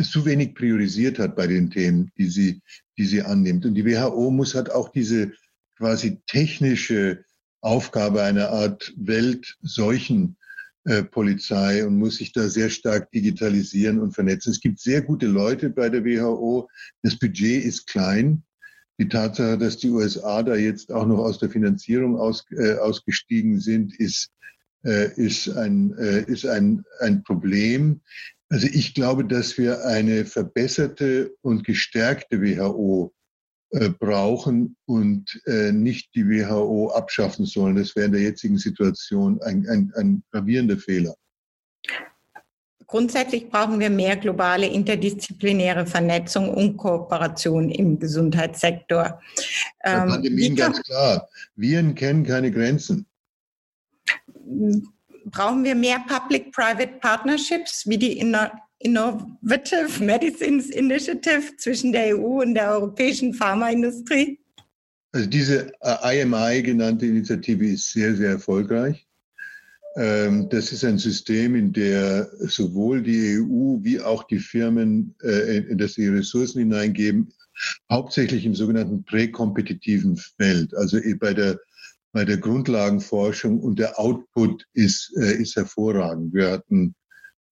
zu 0.04 0.24
wenig 0.24 0.54
priorisiert 0.54 1.18
hat 1.18 1.36
bei 1.36 1.46
den 1.46 1.70
Themen, 1.70 2.10
die 2.16 2.28
sie, 2.28 2.62
die 2.96 3.04
sie 3.04 3.20
annimmt. 3.22 3.66
Und 3.66 3.74
die 3.74 3.84
WHO 3.84 4.30
muss 4.30 4.54
hat 4.54 4.70
auch 4.70 4.88
diese 4.90 5.32
quasi 5.76 6.22
technische 6.26 7.22
Aufgabe 7.60 8.22
einer 8.22 8.50
Art 8.50 8.94
Weltseuchenpolizei 8.96 11.80
äh, 11.80 11.82
und 11.82 11.98
muss 11.98 12.16
sich 12.16 12.32
da 12.32 12.48
sehr 12.48 12.70
stark 12.70 13.10
digitalisieren 13.10 13.98
und 13.98 14.12
vernetzen. 14.12 14.52
Es 14.52 14.60
gibt 14.60 14.78
sehr 14.78 15.02
gute 15.02 15.26
Leute 15.26 15.70
bei 15.70 15.88
der 15.88 16.04
WHO. 16.04 16.70
Das 17.02 17.18
Budget 17.18 17.64
ist 17.64 17.88
klein. 17.88 18.44
Die 18.98 19.08
Tatsache, 19.08 19.58
dass 19.58 19.76
die 19.76 19.90
USA 19.90 20.42
da 20.42 20.56
jetzt 20.56 20.90
auch 20.92 21.06
noch 21.06 21.18
aus 21.18 21.38
der 21.38 21.50
Finanzierung 21.50 22.18
aus, 22.18 22.44
äh, 22.50 22.74
ausgestiegen 22.74 23.60
sind, 23.60 23.98
ist 23.98 24.30
äh, 24.84 25.12
ist, 25.16 25.48
ein, 25.48 25.96
äh, 25.98 26.22
ist 26.22 26.46
ein, 26.46 26.84
ein 27.00 27.22
Problem. 27.22 28.00
Also 28.48 28.66
ich 28.66 28.94
glaube, 28.94 29.24
dass 29.24 29.58
wir 29.58 29.84
eine 29.84 30.24
verbesserte 30.24 31.34
und 31.42 31.64
gestärkte 31.64 32.40
WHO 32.40 33.12
äh, 33.70 33.90
brauchen 33.90 34.76
und 34.86 35.42
äh, 35.46 35.72
nicht 35.72 36.14
die 36.14 36.26
WHO 36.28 36.90
abschaffen 36.90 37.44
sollen. 37.44 37.76
Das 37.76 37.94
wäre 37.96 38.06
in 38.06 38.12
der 38.12 38.22
jetzigen 38.22 38.56
Situation 38.56 39.40
ein, 39.42 39.68
ein, 39.68 39.92
ein 39.96 40.22
gravierender 40.30 40.78
Fehler. 40.78 41.14
Grundsätzlich 42.88 43.48
brauchen 43.48 43.78
wir 43.78 43.90
mehr 43.90 44.16
globale 44.16 44.66
interdisziplinäre 44.66 45.86
Vernetzung 45.86 46.48
und 46.52 46.76
Kooperation 46.76 47.70
im 47.70 47.98
Gesundheitssektor. 48.00 49.20
Ähm, 49.84 50.08
Pandemien 50.08 50.56
ganz 50.56 50.82
klar. 50.82 51.28
Viren 51.54 51.94
kennen 51.94 52.24
keine 52.24 52.50
Grenzen 52.50 53.06
brauchen 55.30 55.64
wir 55.64 55.74
mehr 55.74 56.04
Public-Private 56.08 56.98
Partnerships 57.00 57.86
wie 57.86 57.98
die 57.98 58.18
Innovative 58.18 60.02
Medicines 60.02 60.70
Initiative 60.70 61.56
zwischen 61.58 61.92
der 61.92 62.16
EU 62.16 62.42
und 62.42 62.54
der 62.54 62.72
europäischen 62.72 63.34
Pharmaindustrie? 63.34 64.38
Also 65.12 65.26
diese 65.26 65.72
IMI 66.02 66.62
genannte 66.62 67.06
Initiative 67.06 67.66
ist 67.66 67.92
sehr, 67.92 68.14
sehr 68.14 68.30
erfolgreich. 68.32 69.07
Ähm, 69.98 70.48
das 70.48 70.70
ist 70.72 70.84
ein 70.84 70.98
System, 70.98 71.56
in 71.56 71.72
der 71.72 72.30
sowohl 72.38 73.02
die 73.02 73.40
EU 73.40 73.82
wie 73.82 74.00
auch 74.00 74.22
die 74.22 74.38
Firmen, 74.38 75.16
äh, 75.24 75.56
in 75.56 75.76
das 75.76 75.94
sie 75.94 76.06
Ressourcen 76.06 76.60
hineingeben, 76.60 77.32
hauptsächlich 77.90 78.46
im 78.46 78.54
sogenannten 78.54 79.04
präkompetitiven 79.04 80.16
Feld, 80.16 80.72
also 80.76 80.98
bei 81.18 81.34
der 81.34 81.58
bei 82.12 82.24
der 82.24 82.38
Grundlagenforschung 82.38 83.60
und 83.60 83.78
der 83.78 83.98
Output 83.98 84.64
ist, 84.72 85.12
äh, 85.20 85.42
ist 85.42 85.56
hervorragend. 85.56 86.32
Wir 86.32 86.52
hatten 86.52 86.94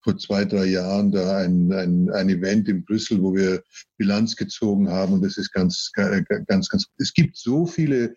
vor 0.02 0.16
zwei, 0.16 0.44
drei 0.44 0.66
Jahren 0.66 1.10
da 1.10 1.38
ein, 1.38 1.70
ein, 1.72 2.10
ein 2.10 2.28
Event 2.30 2.68
in 2.68 2.84
Brüssel, 2.84 3.20
wo 3.20 3.34
wir 3.34 3.62
Bilanz 3.98 4.34
gezogen 4.34 4.88
haben 4.88 5.14
und 5.14 5.22
das 5.22 5.36
ist 5.36 5.52
ganz, 5.52 5.90
ganz, 5.92 6.68
ganz, 6.68 6.86
es 6.96 7.12
gibt 7.12 7.36
so 7.36 7.66
viele 7.66 8.16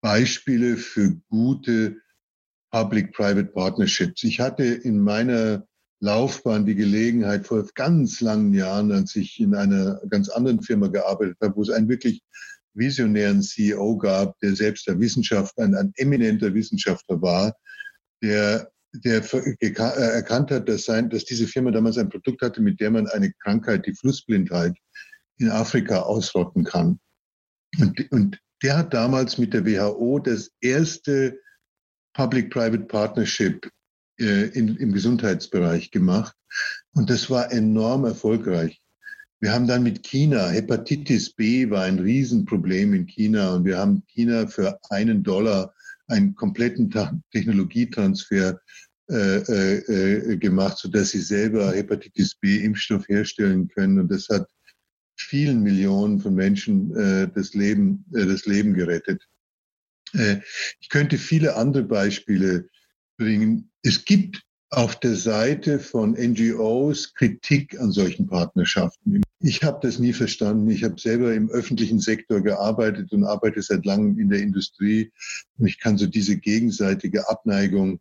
Beispiele 0.00 0.76
für 0.76 1.16
gute 1.28 1.96
Public-Private 2.74 3.52
Partnerships. 3.52 4.24
Ich 4.24 4.40
hatte 4.40 4.64
in 4.64 4.98
meiner 4.98 5.64
Laufbahn 6.00 6.66
die 6.66 6.74
Gelegenheit 6.74 7.46
vor 7.46 7.64
ganz 7.76 8.20
langen 8.20 8.52
Jahren, 8.52 8.90
als 8.90 9.14
ich 9.14 9.38
in 9.38 9.54
einer 9.54 10.00
ganz 10.10 10.28
anderen 10.28 10.60
Firma 10.60 10.88
gearbeitet 10.88 11.36
habe, 11.40 11.54
wo 11.54 11.62
es 11.62 11.70
ein 11.70 11.88
wirklich 11.88 12.20
visionären 12.74 13.42
CEO 13.42 13.96
gab, 13.98 14.36
der 14.40 14.56
selbst 14.56 14.88
der 14.88 14.98
Wissenschaftler, 14.98 15.66
ein, 15.66 15.76
ein 15.76 15.92
eminenter 15.94 16.52
Wissenschaftler 16.52 17.22
war, 17.22 17.54
der, 18.24 18.68
der 18.92 19.22
äh, 19.32 19.76
erkannt 19.94 20.50
hat, 20.50 20.68
dass, 20.68 20.84
sein, 20.84 21.08
dass 21.10 21.24
diese 21.24 21.46
Firma 21.46 21.70
damals 21.70 21.96
ein 21.96 22.08
Produkt 22.08 22.42
hatte, 22.42 22.60
mit 22.60 22.80
der 22.80 22.90
man 22.90 23.06
eine 23.06 23.32
Krankheit, 23.44 23.86
die 23.86 23.94
Flussblindheit, 23.94 24.76
in 25.38 25.48
Afrika 25.48 26.00
ausrotten 26.00 26.64
kann. 26.64 26.98
Und, 27.78 28.10
und 28.10 28.40
der 28.64 28.78
hat 28.78 28.92
damals 28.92 29.38
mit 29.38 29.54
der 29.54 29.64
WHO 29.64 30.18
das 30.18 30.50
erste 30.60 31.38
Public-Private 32.14 32.84
Partnership 32.84 33.70
äh, 34.18 34.48
in, 34.48 34.76
im 34.76 34.92
Gesundheitsbereich 34.92 35.90
gemacht. 35.90 36.34
Und 36.94 37.10
das 37.10 37.28
war 37.30 37.52
enorm 37.52 38.04
erfolgreich. 38.04 38.80
Wir 39.40 39.52
haben 39.52 39.66
dann 39.66 39.82
mit 39.82 40.02
China, 40.02 40.48
Hepatitis 40.48 41.34
B 41.34 41.68
war 41.68 41.82
ein 41.82 41.98
Riesenproblem 41.98 42.94
in 42.94 43.06
China 43.06 43.54
und 43.54 43.64
wir 43.66 43.76
haben 43.76 44.02
China 44.06 44.46
für 44.46 44.78
einen 44.88 45.22
Dollar 45.22 45.74
einen 46.06 46.34
kompletten 46.34 46.90
Technologietransfer 47.30 48.58
äh, 49.10 49.36
äh, 49.36 50.32
äh, 50.32 50.36
gemacht, 50.38 50.78
sodass 50.78 51.10
sie 51.10 51.20
selber 51.20 51.74
Hepatitis 51.74 52.36
B-Impfstoff 52.36 53.06
herstellen 53.08 53.68
können. 53.68 53.98
Und 53.98 54.10
das 54.10 54.28
hat 54.30 54.48
vielen 55.16 55.62
Millionen 55.62 56.20
von 56.20 56.34
Menschen 56.34 56.96
äh, 56.96 57.28
das, 57.34 57.52
Leben, 57.52 58.06
äh, 58.14 58.24
das 58.24 58.46
Leben 58.46 58.72
gerettet. 58.72 59.22
Äh, 60.14 60.40
ich 60.80 60.88
könnte 60.88 61.18
viele 61.18 61.56
andere 61.56 61.84
Beispiele 61.84 62.68
bringen. 63.16 63.70
Es 63.82 64.04
gibt 64.04 64.42
auf 64.70 64.98
der 64.98 65.14
Seite 65.14 65.78
von 65.78 66.12
NGOs 66.12 67.14
Kritik 67.14 67.78
an 67.78 67.92
solchen 67.92 68.26
Partnerschaften. 68.26 69.22
Ich 69.40 69.62
habe 69.62 69.78
das 69.82 69.98
nie 69.98 70.12
verstanden. 70.12 70.68
Ich 70.70 70.82
habe 70.82 70.98
selber 70.98 71.32
im 71.32 71.48
öffentlichen 71.48 72.00
Sektor 72.00 72.40
gearbeitet 72.40 73.12
und 73.12 73.24
arbeite 73.24 73.62
seit 73.62 73.84
langem 73.84 74.18
in 74.18 74.30
der 74.30 74.40
Industrie. 74.40 75.12
Und 75.58 75.66
ich 75.66 75.78
kann 75.78 75.96
so 75.96 76.06
diese 76.06 76.36
gegenseitige 76.36 77.28
Abneigung, 77.28 78.00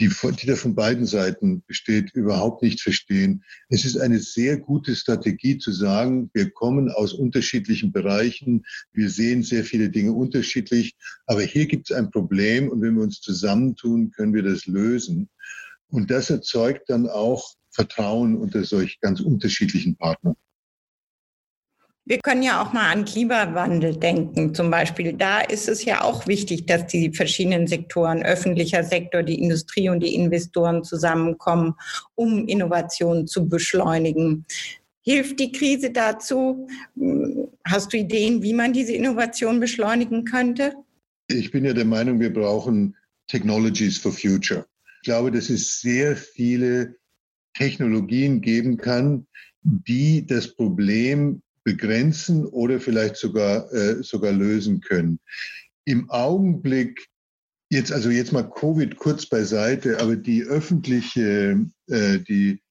die, 0.00 0.08
die 0.08 0.46
da 0.46 0.56
von 0.56 0.74
beiden 0.74 1.06
Seiten 1.06 1.62
besteht, 1.66 2.12
überhaupt 2.14 2.62
nicht 2.62 2.80
verstehen. 2.80 3.44
Es 3.68 3.84
ist 3.84 3.96
eine 3.96 4.18
sehr 4.18 4.58
gute 4.58 4.96
Strategie 4.96 5.58
zu 5.58 5.72
sagen, 5.72 6.30
wir 6.34 6.50
kommen 6.50 6.90
aus 6.90 7.12
unterschiedlichen 7.12 7.92
Bereichen, 7.92 8.64
wir 8.92 9.08
sehen 9.08 9.42
sehr 9.42 9.64
viele 9.64 9.90
Dinge 9.90 10.12
unterschiedlich, 10.12 10.96
aber 11.26 11.42
hier 11.42 11.66
gibt 11.66 11.90
es 11.90 11.96
ein 11.96 12.10
Problem 12.10 12.68
und 12.68 12.82
wenn 12.82 12.96
wir 12.96 13.02
uns 13.02 13.20
zusammentun, 13.20 14.10
können 14.10 14.34
wir 14.34 14.42
das 14.42 14.66
lösen. 14.66 15.28
Und 15.88 16.10
das 16.10 16.30
erzeugt 16.30 16.90
dann 16.90 17.08
auch 17.08 17.54
Vertrauen 17.70 18.36
unter 18.36 18.64
solch 18.64 19.00
ganz 19.00 19.20
unterschiedlichen 19.20 19.96
Partnern. 19.96 20.34
Wir 22.06 22.18
können 22.18 22.42
ja 22.42 22.62
auch 22.62 22.74
mal 22.74 22.92
an 22.92 23.06
Klimawandel 23.06 23.96
denken. 23.96 24.54
Zum 24.54 24.70
Beispiel, 24.70 25.14
da 25.14 25.40
ist 25.40 25.68
es 25.68 25.86
ja 25.86 26.02
auch 26.02 26.26
wichtig, 26.26 26.66
dass 26.66 26.86
die 26.86 27.10
verschiedenen 27.10 27.66
Sektoren, 27.66 28.22
öffentlicher 28.22 28.84
Sektor, 28.84 29.22
die 29.22 29.40
Industrie 29.40 29.88
und 29.88 30.00
die 30.00 30.14
Investoren 30.14 30.84
zusammenkommen, 30.84 31.74
um 32.14 32.46
Innovationen 32.46 33.26
zu 33.26 33.48
beschleunigen. 33.48 34.44
Hilft 35.00 35.40
die 35.40 35.50
Krise 35.50 35.92
dazu? 35.92 36.68
Hast 37.64 37.94
du 37.94 37.96
Ideen, 37.96 38.42
wie 38.42 38.52
man 38.52 38.74
diese 38.74 38.92
Innovation 38.92 39.58
beschleunigen 39.58 40.26
könnte? 40.26 40.74
Ich 41.28 41.50
bin 41.52 41.64
ja 41.64 41.72
der 41.72 41.86
Meinung, 41.86 42.20
wir 42.20 42.32
brauchen 42.32 42.96
Technologies 43.28 43.96
for 43.96 44.12
Future. 44.12 44.66
Ich 45.00 45.06
glaube, 45.06 45.30
dass 45.30 45.48
es 45.48 45.80
sehr 45.80 46.16
viele 46.16 46.96
Technologien 47.54 48.42
geben 48.42 48.76
kann, 48.76 49.26
die 49.62 50.26
das 50.26 50.54
Problem 50.54 51.40
begrenzen 51.64 52.46
oder 52.46 52.78
vielleicht 52.78 53.16
sogar, 53.16 53.72
äh, 53.72 54.02
sogar 54.02 54.32
lösen 54.32 54.80
können. 54.80 55.18
Im 55.84 56.08
Augenblick, 56.10 57.08
jetzt, 57.70 57.90
also 57.90 58.10
jetzt 58.10 58.32
mal 58.32 58.48
Covid 58.48 58.96
kurz 58.96 59.26
beiseite, 59.26 60.00
aber 60.00 60.16
die 60.16 60.44
öffentliche, 60.44 61.66
äh, 61.88 62.18
die, 62.20 62.62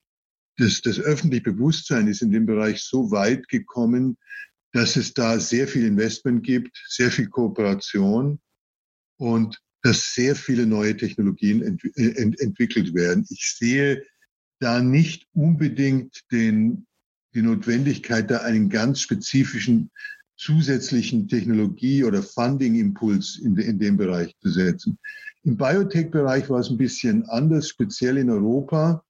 das, 0.58 0.82
das 0.82 1.00
öffentliche 1.00 1.52
Bewusstsein 1.52 2.08
ist 2.08 2.22
in 2.22 2.32
dem 2.32 2.46
Bereich 2.46 2.82
so 2.84 3.12
weit 3.12 3.48
gekommen, 3.48 4.18
dass 4.72 4.96
es 4.96 5.14
da 5.14 5.40
sehr 5.40 5.68
viel 5.68 5.86
Investment 5.86 6.44
gibt, 6.44 6.76
sehr 6.88 7.12
viel 7.12 7.28
Kooperation 7.28 8.40
und 9.18 9.60
dass 9.82 10.14
sehr 10.14 10.36
viele 10.36 10.66
neue 10.66 10.96
Technologien 10.96 11.62
ent, 11.62 11.84
ent, 11.96 12.40
entwickelt 12.40 12.94
werden. 12.96 13.26
Ich 13.30 13.56
sehe 13.58 14.04
da 14.60 14.82
nicht 14.82 15.28
unbedingt 15.34 16.22
den 16.32 16.88
die 17.34 17.42
Notwendigkeit, 17.42 18.30
da 18.30 18.40
einen 18.40 18.70
ganz 18.70 19.02
spezifischen 19.02 19.92
zusätzlichen 20.38 21.28
Technologie- 21.28 22.04
oder 22.04 22.22
Funding-Impuls 22.22 23.40
in, 23.44 23.58
in 23.58 23.80
dem 23.80 23.98
Bereich 23.98 24.36
zu 24.40 24.50
setzen. 24.50 24.98
Im 25.44 25.58
Biotech-Bereich 25.58 26.50
war 26.50 26.60
es 26.60 26.70
ein 26.70 26.78
bisschen 26.78 27.26
anders, 27.30 27.70
speziell 27.70 28.18
in 28.18 28.30
Europa. 28.30 29.04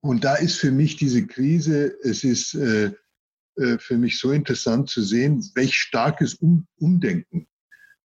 Und 0.00 0.24
da 0.24 0.36
ist 0.36 0.58
für 0.58 0.70
mich 0.70 0.96
diese 0.96 1.26
Krise, 1.26 1.96
es 2.02 2.24
ist 2.24 2.54
äh, 2.54 2.92
äh, 3.56 3.78
für 3.78 3.96
mich 3.96 4.18
so 4.18 4.32
interessant 4.32 4.90
zu 4.90 5.02
sehen, 5.02 5.44
welch 5.54 5.76
starkes 5.78 6.34
um 6.34 6.66
Umdenken 6.78 7.46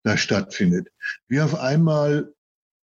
da 0.03 0.17
stattfindet. 0.17 0.89
Wie 1.27 1.41
auf 1.41 1.55
einmal 1.55 2.33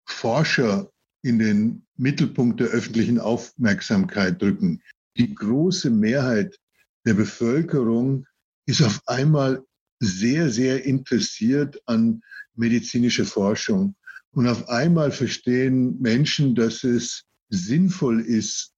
Forscher 0.06 0.92
in 1.22 1.40
den 1.40 1.86
Mittelpunkt 1.96 2.60
der 2.60 2.68
öffentlichen 2.68 3.20
Aufmerksamkeit 3.20 4.42
drücken. 4.42 4.82
Die 5.18 5.34
große 5.34 5.90
Mehrheit 5.90 6.58
der 7.06 7.14
Bevölkerung 7.14 8.26
ist 8.66 8.82
auf 8.82 9.02
einmal 9.08 9.64
sehr, 10.00 10.50
sehr 10.50 10.86
interessiert 10.86 11.82
an 11.86 12.22
medizinischer 12.56 13.26
Forschung. 13.26 13.96
Und 14.32 14.48
auf 14.48 14.68
einmal 14.70 15.12
verstehen 15.12 16.00
Menschen, 16.02 16.56
dass 16.56 16.84
es 16.84 17.26
sinnvoll 17.50 18.22
ist, 18.22 18.74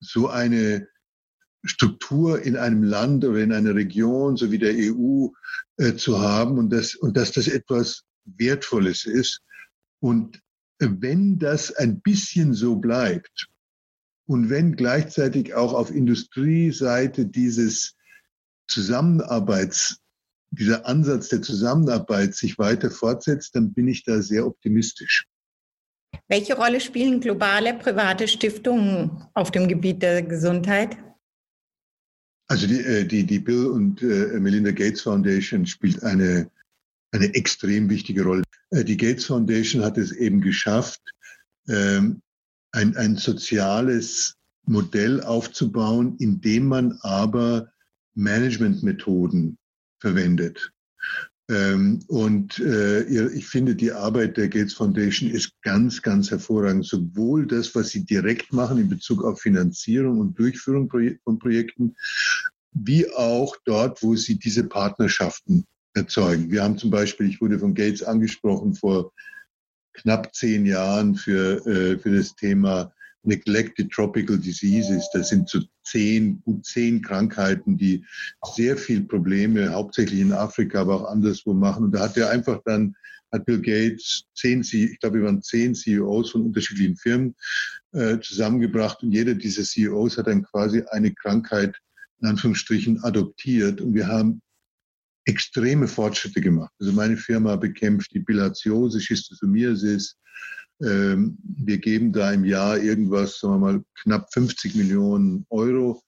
so 0.00 0.28
eine 0.28 0.86
Struktur 1.64 2.40
in 2.42 2.56
einem 2.56 2.82
Land 2.82 3.24
oder 3.24 3.40
in 3.40 3.52
einer 3.52 3.74
Region, 3.74 4.36
so 4.36 4.50
wie 4.50 4.58
der 4.58 4.74
EU, 4.74 5.28
äh, 5.76 5.94
zu 5.94 6.20
haben 6.20 6.58
und, 6.58 6.70
das, 6.70 6.94
und 6.94 7.16
dass 7.16 7.32
das 7.32 7.48
etwas 7.48 8.04
Wertvolles 8.24 9.04
ist. 9.04 9.42
Und 10.00 10.40
wenn 10.78 11.38
das 11.38 11.72
ein 11.72 12.00
bisschen 12.00 12.54
so 12.54 12.76
bleibt, 12.76 13.48
und 14.30 14.48
wenn 14.48 14.76
gleichzeitig 14.76 15.54
auch 15.54 15.72
auf 15.72 15.90
Industrieseite 15.90 17.26
dieses 17.26 17.96
Zusammenarbeits, 18.68 19.98
dieser 20.52 20.86
Ansatz 20.86 21.30
der 21.30 21.42
Zusammenarbeit 21.42 22.36
sich 22.36 22.56
weiter 22.56 22.92
fortsetzt, 22.92 23.56
dann 23.56 23.72
bin 23.72 23.88
ich 23.88 24.04
da 24.04 24.22
sehr 24.22 24.46
optimistisch. 24.46 25.26
Welche 26.28 26.56
Rolle 26.56 26.80
spielen 26.80 27.20
globale 27.20 27.74
private 27.74 28.28
Stiftungen 28.28 29.24
auf 29.34 29.50
dem 29.50 29.66
Gebiet 29.66 30.00
der 30.00 30.22
Gesundheit? 30.22 30.96
Also 32.46 32.68
die, 32.68 32.82
äh, 32.82 33.04
die, 33.04 33.26
die 33.26 33.40
Bill 33.40 33.66
und 33.66 34.00
äh, 34.00 34.38
Melinda 34.38 34.70
Gates 34.70 35.00
Foundation 35.00 35.66
spielt 35.66 36.04
eine, 36.04 36.48
eine 37.10 37.34
extrem 37.34 37.90
wichtige 37.90 38.22
Rolle. 38.22 38.44
Äh, 38.70 38.84
die 38.84 38.96
Gates 38.96 39.24
Foundation 39.24 39.82
hat 39.82 39.98
es 39.98 40.12
eben 40.12 40.40
geschafft, 40.40 41.02
ähm, 41.68 42.22
ein, 42.72 42.96
ein 42.96 43.16
soziales 43.16 44.36
Modell 44.64 45.22
aufzubauen, 45.22 46.16
in 46.18 46.40
dem 46.40 46.66
man 46.66 46.98
aber 47.02 47.70
Managementmethoden 48.14 49.58
verwendet. 49.98 50.72
Ähm, 51.50 52.00
und 52.06 52.60
äh, 52.60 53.02
ich 53.02 53.48
finde, 53.48 53.74
die 53.74 53.90
Arbeit 53.90 54.36
der 54.36 54.48
Gates 54.48 54.74
Foundation 54.74 55.30
ist 55.30 55.52
ganz, 55.62 56.00
ganz 56.00 56.30
hervorragend. 56.30 56.86
Sowohl 56.86 57.46
das, 57.46 57.74
was 57.74 57.88
sie 57.88 58.04
direkt 58.04 58.52
machen 58.52 58.78
in 58.78 58.88
Bezug 58.88 59.24
auf 59.24 59.40
Finanzierung 59.40 60.20
und 60.20 60.38
Durchführung 60.38 60.88
von 61.24 61.38
Projekten, 61.40 61.96
wie 62.72 63.10
auch 63.14 63.56
dort, 63.64 64.00
wo 64.02 64.14
sie 64.14 64.38
diese 64.38 64.64
Partnerschaften 64.64 65.64
erzeugen. 65.94 66.52
Wir 66.52 66.62
haben 66.62 66.78
zum 66.78 66.90
Beispiel, 66.90 67.28
ich 67.28 67.40
wurde 67.40 67.58
von 67.58 67.74
Gates 67.74 68.04
angesprochen 68.04 68.74
vor 68.74 69.12
knapp 69.94 70.34
zehn 70.34 70.66
Jahren 70.66 71.14
für, 71.14 71.64
äh, 71.66 71.98
für 71.98 72.16
das 72.16 72.34
Thema 72.34 72.92
Neglected 73.22 73.90
Tropical 73.90 74.38
Diseases. 74.38 75.08
Das 75.12 75.28
sind 75.28 75.48
so 75.48 75.60
zehn, 75.84 76.40
gut 76.42 76.64
zehn 76.64 77.02
Krankheiten, 77.02 77.76
die 77.76 78.04
sehr 78.54 78.76
viel 78.76 79.02
Probleme, 79.02 79.72
hauptsächlich 79.72 80.20
in 80.20 80.32
Afrika, 80.32 80.80
aber 80.80 80.96
auch 80.96 81.10
anderswo 81.10 81.52
machen. 81.52 81.84
Und 81.84 81.92
da 81.92 82.00
hat 82.00 82.16
er 82.16 82.30
einfach 82.30 82.60
dann, 82.64 82.94
hat 83.32 83.44
Bill 83.44 83.60
Gates 83.60 84.24
zehn, 84.34 84.62
ich 84.62 84.98
glaube, 85.00 85.18
wir 85.18 85.26
waren 85.26 85.42
zehn 85.42 85.74
CEOs 85.74 86.30
von 86.30 86.46
unterschiedlichen 86.46 86.96
Firmen 86.96 87.34
äh, 87.92 88.18
zusammengebracht 88.20 89.02
und 89.02 89.12
jeder 89.12 89.34
dieser 89.34 89.62
CEOs 89.62 90.18
hat 90.18 90.26
dann 90.26 90.42
quasi 90.44 90.82
eine 90.90 91.12
Krankheit 91.14 91.76
in 92.20 92.28
Anführungsstrichen 92.28 93.02
adoptiert. 93.04 93.80
Und 93.80 93.94
wir 93.94 94.08
haben 94.08 94.42
extreme 95.30 95.86
Fortschritte 95.86 96.40
gemacht. 96.40 96.72
Also 96.80 96.92
meine 96.92 97.16
Firma 97.16 97.56
bekämpft 97.56 98.12
die 98.12 98.20
Bilharziose, 98.20 99.00
Schistosomiasis. 99.00 100.16
Ähm, 100.82 101.38
wir 101.42 101.78
geben 101.78 102.12
da 102.12 102.32
im 102.32 102.44
Jahr 102.44 102.78
irgendwas, 102.78 103.38
sagen 103.38 103.54
wir 103.54 103.58
mal, 103.58 103.84
knapp 104.02 104.32
50 104.32 104.74
Millionen 104.74 105.46
Euro 105.50 106.02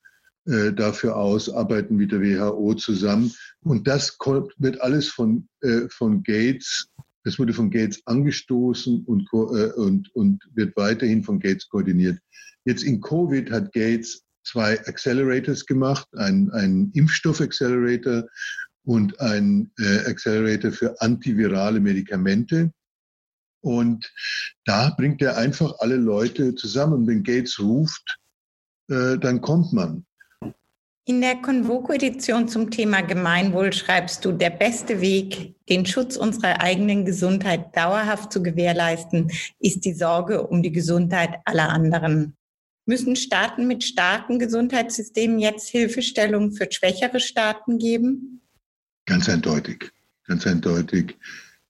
äh, 0.47 0.73
dafür 0.73 1.17
aus, 1.17 1.49
arbeiten 1.49 1.97
mit 1.97 2.11
der 2.11 2.21
WHO 2.21 2.75
zusammen. 2.75 3.33
Und 3.63 3.87
das 3.87 4.19
wird 4.59 4.81
alles 4.81 5.09
von, 5.09 5.49
äh, 5.61 5.89
von 5.89 6.23
Gates, 6.25 6.89
das 7.25 7.39
wurde 7.39 7.53
von 7.53 7.71
Gates 7.71 8.03
angestoßen 8.07 9.05
und, 9.05 9.29
äh, 9.33 9.73
und, 9.77 10.13
und 10.17 10.43
wird 10.55 10.77
weiterhin 10.77 11.23
von 11.23 11.39
Gates 11.39 11.69
koordiniert. 11.69 12.19
Jetzt 12.65 12.83
in 12.83 13.01
Covid 13.01 13.53
hat 13.53 13.73
Gates 13.73 14.25
zwei 14.45 14.81
Accelerators 14.89 15.65
gemacht, 15.65 16.09
ein, 16.17 16.51
ein 16.51 16.91
Impfstoff-Accelerator 16.95 18.25
und 18.85 19.21
ein 19.21 19.71
äh, 19.79 20.11
Accelerator 20.11 20.73
für 20.73 21.01
antivirale 21.01 21.81
Medikamente. 21.81 22.73
Und 23.61 24.13
da 24.65 24.91
bringt 24.91 25.23
er 25.23 25.37
einfach 25.37 25.75
alle 25.79 25.97
Leute 25.97 26.55
zusammen. 26.55 26.95
Und 26.95 27.07
wenn 27.07 27.23
Gates 27.23 27.61
ruft, 27.61 28.19
äh, 28.89 29.19
dann 29.19 29.41
kommt 29.41 29.73
man. 29.73 30.05
In 31.05 31.21
der 31.21 31.37
Convoco-Edition 31.37 32.47
zum 32.47 32.71
Thema 32.71 33.01
Gemeinwohl 33.01 33.73
schreibst 33.73 34.25
du, 34.25 34.31
der 34.31 34.51
beste 34.51 35.01
Weg, 35.01 35.57
den 35.69 35.85
Schutz 35.85 36.17
unserer 36.17 36.61
eigenen 36.61 37.05
Gesundheit 37.05 37.77
dauerhaft 37.77 38.33
zu 38.33 38.41
gewährleisten, 38.41 39.31
ist 39.59 39.85
die 39.85 39.95
Sorge 39.95 40.47
um 40.47 40.63
die 40.63 40.71
Gesundheit 40.71 41.41
aller 41.45 41.71
anderen. 41.71 42.37
Müssen 42.87 43.17
Staaten 43.17 43.67
mit 43.67 43.83
starken 43.83 44.39
Gesundheitssystemen 44.39 45.41
jetzt 45.41 45.69
Hilfestellung 45.69 46.53
für 46.53 46.69
schwächere 46.71 47.19
Staaten 47.19 47.79
geben? 47.79 48.41
Ganz 49.13 49.29
eindeutig, 49.29 49.93
ganz 50.27 50.47
eindeutig. 50.47 51.19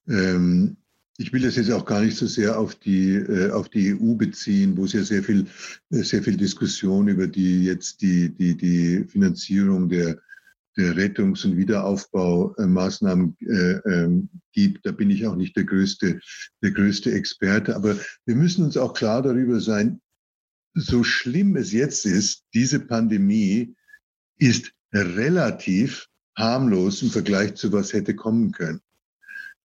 Ähm, 0.07 0.77
ich 1.19 1.33
will 1.33 1.43
das 1.43 1.57
jetzt 1.57 1.73
auch 1.73 1.85
gar 1.85 2.01
nicht 2.01 2.17
so 2.17 2.29
sehr 2.29 2.57
auf 2.57 2.77
die, 2.77 3.15
äh, 3.17 3.51
auf 3.51 3.69
die 3.69 3.95
EU 3.95 4.15
beziehen, 4.15 4.77
wo 4.77 4.85
es 4.85 4.93
ja 4.93 5.03
sehr 5.03 5.25
viel, 5.25 5.49
äh, 5.91 6.05
sehr 6.05 6.23
viel 6.23 6.37
Diskussion 6.37 7.09
über 7.09 7.27
die 7.27 7.65
jetzt 7.65 8.01
die, 8.01 8.33
die, 8.33 8.57
die 8.57 9.05
Finanzierung 9.09 9.89
der, 9.89 10.21
der 10.77 10.97
Rettungs- 10.97 11.45
und 11.45 11.57
Wiederaufbaumaßnahmen 11.57 13.37
äh, 13.41 13.91
ähm, 13.91 14.29
gibt. 14.53 14.87
Da 14.87 14.93
bin 14.93 15.11
ich 15.11 15.27
auch 15.27 15.35
nicht 15.35 15.57
der 15.57 15.65
größte, 15.65 16.21
der 16.63 16.71
größte 16.71 17.11
Experte. 17.11 17.75
Aber 17.75 17.97
wir 18.25 18.37
müssen 18.37 18.65
uns 18.65 18.77
auch 18.77 18.95
klar 18.95 19.21
darüber 19.21 19.59
sein, 19.59 20.01
so 20.75 21.03
schlimm 21.03 21.57
es 21.57 21.73
jetzt 21.73 22.07
ist, 22.07 22.45
diese 22.55 22.79
Pandemie 22.79 23.75
ist 24.39 24.71
relativ 24.93 26.07
harmlos 26.37 27.03
im 27.03 27.11
Vergleich 27.11 27.55
zu 27.55 27.73
was 27.73 27.93
hätte 27.93 28.15
kommen 28.15 28.53
können. 28.53 28.81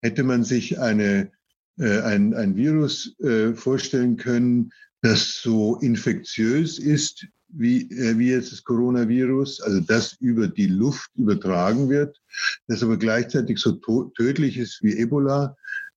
Hätte 0.01 0.23
man 0.23 0.45
sich 0.45 0.79
eine, 0.79 1.31
äh, 1.79 2.01
ein, 2.01 2.35
ein 2.35 2.57
Virus 2.57 3.19
äh, 3.21 3.55
vorstellen 3.55 4.17
können, 4.17 4.73
das 5.03 5.41
so 5.43 5.77
infektiös 5.77 6.79
ist 6.79 7.27
wie, 7.49 7.83
äh, 7.91 8.19
wie 8.19 8.31
jetzt 8.31 8.53
das 8.53 8.65
Coronavirus, 8.65 9.61
also 9.63 9.81
das 9.81 10.15
über 10.15 10.49
die 10.49 10.67
Luft 10.67 11.11
übertragen 11.15 11.89
wird, 11.89 12.21
das 12.67 12.83
aber 12.83 12.97
gleichzeitig 12.97 13.59
so 13.59 13.73
tödlich 14.17 14.59
ist 14.59 14.83
wie 14.83 14.99
Ebola, 14.99 15.57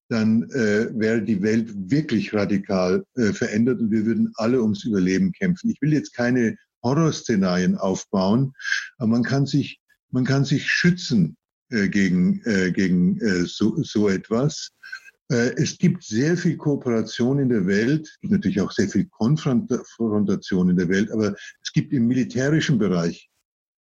dann 0.09 0.43
äh, 0.51 0.89
wäre 0.93 1.21
die 1.21 1.41
Welt 1.41 1.69
wirklich 1.91 2.33
radikal 2.33 3.05
äh, 3.15 3.31
verändert 3.31 3.79
und 3.79 3.91
wir 3.91 4.05
würden 4.05 4.31
alle 4.35 4.61
ums 4.61 4.83
Überleben 4.83 5.31
kämpfen. 5.31 5.69
Ich 5.69 5.81
will 5.81 5.93
jetzt 5.93 6.15
keine 6.15 6.57
Horrorszenarien 6.83 7.77
aufbauen, 7.77 8.53
aber 8.97 9.07
man 9.07 9.23
kann 9.23 9.45
sich, 9.45 9.79
man 10.11 10.25
kann 10.25 10.45
sich 10.45 10.69
schützen 10.69 11.37
äh, 11.69 11.89
gegen, 11.89 12.41
äh, 12.45 12.71
gegen 12.71 13.19
äh, 13.21 13.45
so, 13.45 13.81
so 13.83 14.09
etwas. 14.09 14.71
Äh, 15.31 15.53
es 15.57 15.77
gibt 15.77 16.03
sehr 16.03 16.37
viel 16.37 16.57
Kooperation 16.57 17.39
in 17.39 17.49
der 17.49 17.67
Welt, 17.67 18.17
natürlich 18.21 18.61
auch 18.61 18.71
sehr 18.71 18.89
viel 18.89 19.05
Konfrontation 19.05 20.69
in 20.69 20.77
der 20.77 20.89
Welt, 20.89 21.11
aber 21.11 21.35
es 21.63 21.71
gibt 21.71 21.93
im 21.93 22.07
militärischen 22.07 22.79
Bereich 22.79 23.29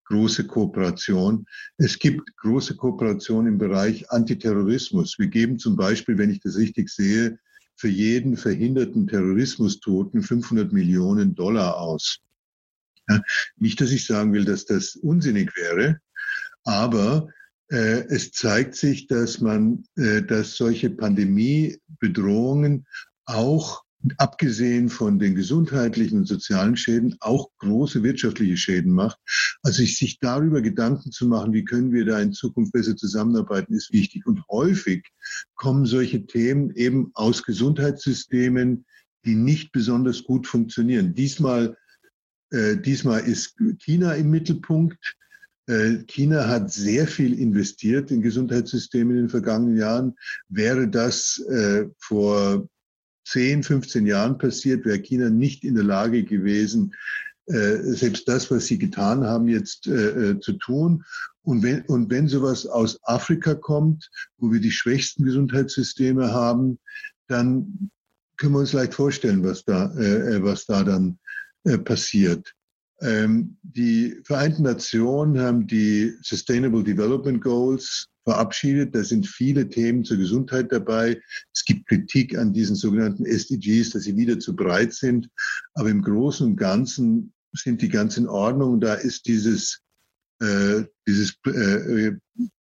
große 0.05 0.47
Kooperation. 0.47 1.45
Es 1.77 1.99
gibt 1.99 2.35
große 2.37 2.75
Kooperation 2.75 3.47
im 3.47 3.57
Bereich 3.57 4.09
Antiterrorismus. 4.09 5.19
Wir 5.19 5.27
geben 5.27 5.59
zum 5.59 5.75
Beispiel, 5.75 6.17
wenn 6.17 6.31
ich 6.31 6.39
das 6.39 6.57
richtig 6.57 6.89
sehe, 6.89 7.39
für 7.75 7.89
jeden 7.89 8.37
verhinderten 8.37 9.07
Terrorismustoten 9.07 10.23
500 10.23 10.71
Millionen 10.73 11.35
Dollar 11.35 11.77
aus. 11.77 12.19
Ja, 13.07 13.21
nicht, 13.57 13.79
dass 13.79 13.91
ich 13.91 14.05
sagen 14.05 14.33
will, 14.33 14.45
dass 14.45 14.65
das 14.65 14.95
unsinnig 14.95 15.55
wäre, 15.55 16.01
aber 16.67 17.29
äh, 17.69 18.03
es 18.09 18.33
zeigt 18.33 18.75
sich, 18.75 19.07
dass 19.07 19.39
man, 19.39 19.85
äh, 19.95 20.21
dass 20.21 20.55
solche 20.55 20.89
Pandemiebedrohungen 20.89 22.85
auch 23.25 23.83
abgesehen 24.17 24.89
von 24.89 25.17
den 25.17 25.35
gesundheitlichen 25.35 26.19
und 26.19 26.27
sozialen 26.27 26.75
Schäden 26.75 27.15
auch 27.21 27.49
große 27.59 28.03
wirtschaftliche 28.03 28.57
Schäden 28.57 28.91
macht. 28.91 29.17
Also 29.63 29.83
sich 29.83 30.19
darüber 30.19 30.61
Gedanken 30.61 31.11
zu 31.11 31.27
machen, 31.27 31.53
wie 31.53 31.63
können 31.65 31.93
wir 31.93 32.05
da 32.05 32.19
in 32.19 32.33
Zukunft 32.33 32.73
besser 32.73 32.95
zusammenarbeiten, 32.95 33.73
ist 33.73 33.93
wichtig. 33.93 34.25
Und 34.25 34.43
häufig 34.49 35.03
kommen 35.55 35.85
solche 35.85 36.25
Themen 36.27 36.71
eben 36.75 37.11
aus 37.13 37.43
Gesundheitssystemen, 37.43 38.85
die 39.25 39.35
nicht 39.35 39.71
besonders 39.71 40.23
gut 40.23 40.47
funktionieren. 40.47 41.15
Diesmal, 41.15 41.77
äh, 42.51 42.77
diesmal 42.77 43.21
ist 43.21 43.55
China 43.79 44.13
im 44.13 44.29
Mittelpunkt. 44.29 45.16
Äh, 45.67 46.03
China 46.07 46.47
hat 46.47 46.71
sehr 46.71 47.07
viel 47.07 47.37
investiert 47.37 48.09
in 48.09 48.21
Gesundheitssystemen 48.21 49.15
in 49.15 49.23
den 49.23 49.29
vergangenen 49.29 49.77
Jahren. 49.77 50.15
Wäre 50.47 50.87
das 50.87 51.39
äh, 51.49 51.87
vor 51.99 52.67
10, 53.25 53.63
15 53.63 54.07
Jahren 54.07 54.37
passiert, 54.37 54.85
wäre 54.85 54.99
China 54.99 55.29
nicht 55.29 55.65
in 55.65 55.75
der 55.75 55.83
Lage 55.83 56.23
gewesen, 56.23 56.95
äh, 57.47 57.77
selbst 57.81 58.27
das, 58.29 58.49
was 58.49 58.67
sie 58.67 58.77
getan 58.77 59.25
haben, 59.25 59.47
jetzt 59.47 59.83
zu 59.83 60.53
tun. 60.53 61.03
Und 61.41 61.63
wenn, 61.63 61.81
und 61.83 62.09
wenn 62.09 62.27
sowas 62.27 62.65
aus 62.65 62.99
Afrika 63.03 63.55
kommt, 63.55 64.09
wo 64.37 64.51
wir 64.51 64.59
die 64.59 64.71
schwächsten 64.71 65.23
Gesundheitssysteme 65.23 66.31
haben, 66.31 66.79
dann 67.27 67.89
können 68.37 68.53
wir 68.53 68.59
uns 68.59 68.73
leicht 68.73 68.93
vorstellen, 68.93 69.43
was 69.43 69.63
da, 69.63 69.91
was 69.95 70.65
da 70.65 70.83
dann 70.83 71.19
passiert. 71.85 72.53
Ähm, 73.01 73.57
die 73.61 74.19
Vereinten 74.23 74.63
Nationen 74.63 75.39
haben 75.39 75.67
die 75.67 76.13
Sustainable 76.21 76.83
Development 76.83 77.41
Goals 77.41 78.07
verabschiedet. 78.23 78.95
Da 78.95 79.03
sind 79.03 79.27
viele 79.27 79.69
Themen 79.69 80.03
zur 80.03 80.17
Gesundheit 80.17 80.71
dabei. 80.71 81.21
Es 81.53 81.63
gibt 81.63 81.87
Kritik 81.87 82.37
an 82.37 82.53
diesen 82.53 82.75
sogenannten 82.75 83.25
SDGs, 83.25 83.91
dass 83.91 84.03
sie 84.03 84.17
wieder 84.17 84.39
zu 84.39 84.55
breit 84.55 84.93
sind. 84.93 85.29
Aber 85.75 85.89
im 85.89 86.01
Großen 86.01 86.45
und 86.45 86.57
Ganzen 86.57 87.33
sind 87.53 87.81
die 87.81 87.89
ganz 87.89 88.17
in 88.17 88.27
Ordnung. 88.27 88.81
Da 88.81 88.95
ist 88.95 89.27
dieses, 89.27 89.81
äh, 90.41 90.83
dieses, 91.07 91.37
äh, 91.45 92.13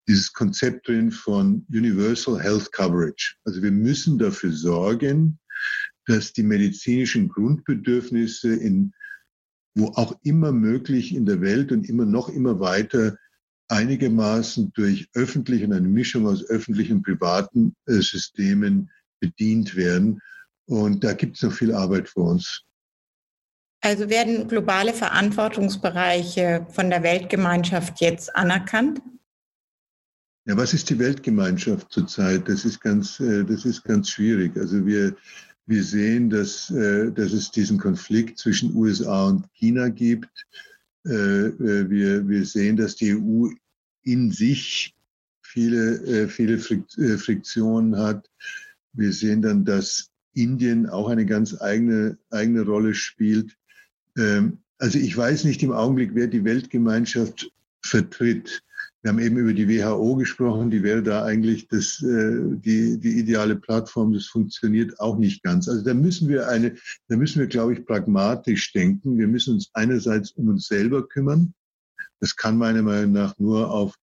dieses 0.06 0.32
Konzept 0.32 0.86
drin 0.86 1.10
von 1.10 1.66
Universal 1.68 2.40
Health 2.40 2.70
Coverage. 2.72 3.36
Also 3.44 3.62
wir 3.62 3.72
müssen 3.72 4.18
dafür 4.18 4.52
sorgen, 4.52 5.38
dass 6.06 6.32
die 6.32 6.44
medizinischen 6.44 7.28
Grundbedürfnisse 7.28 8.54
in 8.54 8.92
wo 9.76 9.88
auch 9.88 10.18
immer 10.22 10.52
möglich 10.52 11.14
in 11.14 11.26
der 11.26 11.40
Welt 11.40 11.70
und 11.70 11.88
immer 11.88 12.06
noch 12.06 12.28
immer 12.30 12.58
weiter 12.58 13.16
einigermaßen 13.68 14.72
durch 14.72 15.08
öffentliche 15.14 15.66
und 15.66 15.72
eine 15.74 15.88
Mischung 15.88 16.26
aus 16.26 16.44
öffentlichen 16.48 16.98
und 16.98 17.02
privaten 17.02 17.74
äh, 17.86 17.94
Systemen 17.94 18.90
bedient 19.20 19.76
werden. 19.76 20.20
Und 20.66 21.04
da 21.04 21.12
gibt 21.12 21.36
es 21.36 21.42
noch 21.42 21.52
viel 21.52 21.74
Arbeit 21.74 22.08
vor 22.08 22.30
uns. 22.30 22.62
Also 23.82 24.08
werden 24.08 24.48
globale 24.48 24.94
Verantwortungsbereiche 24.94 26.66
von 26.70 26.88
der 26.90 27.02
Weltgemeinschaft 27.02 28.00
jetzt 28.00 28.34
anerkannt? 28.34 29.00
Ja, 30.46 30.56
was 30.56 30.72
ist 30.72 30.88
die 30.88 30.98
Weltgemeinschaft 30.98 31.92
zurzeit? 31.92 32.48
Das 32.48 32.64
ist 32.64 32.80
ganz, 32.80 33.20
äh, 33.20 33.44
das 33.44 33.64
ist 33.64 33.82
ganz 33.84 34.10
schwierig. 34.10 34.56
Also 34.56 34.86
wir, 34.86 35.14
wir 35.66 35.82
sehen, 35.82 36.30
dass, 36.30 36.70
äh, 36.70 37.10
dass 37.12 37.32
es 37.32 37.50
diesen 37.50 37.78
Konflikt 37.78 38.38
zwischen 38.38 38.74
USA 38.74 39.26
und 39.28 39.46
China 39.52 39.88
gibt. 39.88 40.46
Äh, 41.04 41.10
äh, 41.10 41.90
wir, 41.90 42.28
wir 42.28 42.44
sehen, 42.44 42.76
dass 42.76 42.96
die 42.96 43.14
EU 43.14 43.48
in 44.02 44.30
sich 44.30 44.94
viele, 45.42 45.96
äh, 46.02 46.28
viele 46.28 46.58
Friktionen 46.58 47.96
hat. 47.96 48.30
Wir 48.92 49.12
sehen 49.12 49.42
dann, 49.42 49.64
dass 49.64 50.10
Indien 50.34 50.88
auch 50.88 51.08
eine 51.08 51.26
ganz 51.26 51.60
eigene, 51.60 52.18
eigene 52.30 52.62
Rolle 52.62 52.94
spielt. 52.94 53.56
Ähm, 54.16 54.58
also 54.78 54.98
ich 54.98 55.16
weiß 55.16 55.44
nicht 55.44 55.62
im 55.62 55.72
Augenblick, 55.72 56.10
wer 56.14 56.26
die 56.26 56.44
Weltgemeinschaft 56.44 57.50
vertritt. 57.80 58.62
Wir 59.06 59.12
haben 59.12 59.20
eben 59.20 59.36
über 59.36 59.54
die 59.54 59.68
WHO 59.68 60.16
gesprochen, 60.16 60.68
die 60.68 60.82
wäre 60.82 61.00
da 61.00 61.24
eigentlich 61.24 61.68
das, 61.68 62.02
äh, 62.02 62.40
die, 62.56 62.98
die 62.98 63.20
ideale 63.20 63.54
Plattform, 63.54 64.12
das 64.12 64.26
funktioniert 64.26 64.98
auch 64.98 65.16
nicht 65.16 65.44
ganz. 65.44 65.68
Also 65.68 65.84
da 65.84 65.94
müssen 65.94 66.28
wir 66.28 66.48
eine, 66.48 66.74
da 67.06 67.16
müssen 67.16 67.38
wir, 67.38 67.46
glaube 67.46 67.74
ich, 67.74 67.86
pragmatisch 67.86 68.72
denken. 68.72 69.16
Wir 69.16 69.28
müssen 69.28 69.54
uns 69.54 69.70
einerseits 69.74 70.32
um 70.32 70.48
uns 70.48 70.66
selber 70.66 71.06
kümmern. 71.06 71.54
Das 72.18 72.34
kann 72.34 72.58
meiner 72.58 72.82
Meinung 72.82 73.12
nach 73.12 73.38
nur 73.38 73.70
auf 73.70 73.94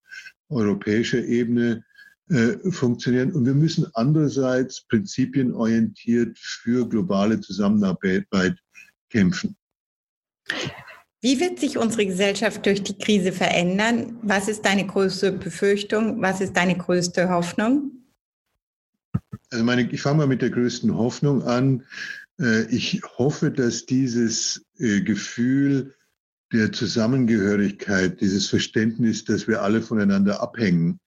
europäischer 0.48 1.22
Ebene 1.22 1.84
äh, 2.30 2.56
funktionieren. 2.72 3.34
Und 3.34 3.46
wir 3.46 3.56
müssen 3.56 3.86
andererseits 3.96 4.88
prinzipienorientiert 4.88 6.40
für 6.40 6.88
globale 6.88 7.42
Zusammenarbeit 7.42 8.26
kämpfen. 9.10 9.58
Wie 11.24 11.40
wird 11.40 11.58
sich 11.58 11.78
unsere 11.78 12.06
Gesellschaft 12.06 12.66
durch 12.66 12.84
die 12.84 12.98
Krise 12.98 13.32
verändern? 13.32 14.18
Was 14.24 14.50
ist 14.50 14.66
deine 14.66 14.86
größte 14.86 15.32
Befürchtung? 15.32 16.22
Was 16.22 16.42
ist 16.42 16.52
deine 16.52 16.78
größte 16.78 17.30
Hoffnung? 17.30 17.92
Also 19.50 19.64
meine, 19.64 19.90
ich 19.90 20.02
fange 20.02 20.18
mal 20.18 20.28
mit 20.28 20.42
der 20.42 20.50
größten 20.50 20.94
Hoffnung 20.94 21.42
an. 21.44 21.86
Äh, 22.42 22.64
ich 22.64 23.02
hoffe, 23.18 23.52
dass 23.52 23.86
dieses 23.86 24.66
äh, 24.80 25.00
Gefühl 25.00 25.96
der 26.52 26.74
Zusammengehörigkeit, 26.74 28.20
dieses 28.20 28.48
Verständnis, 28.48 29.24
dass 29.24 29.48
wir 29.48 29.62
alle 29.62 29.82
voneinander 29.82 30.42
abhängen, 30.42 31.00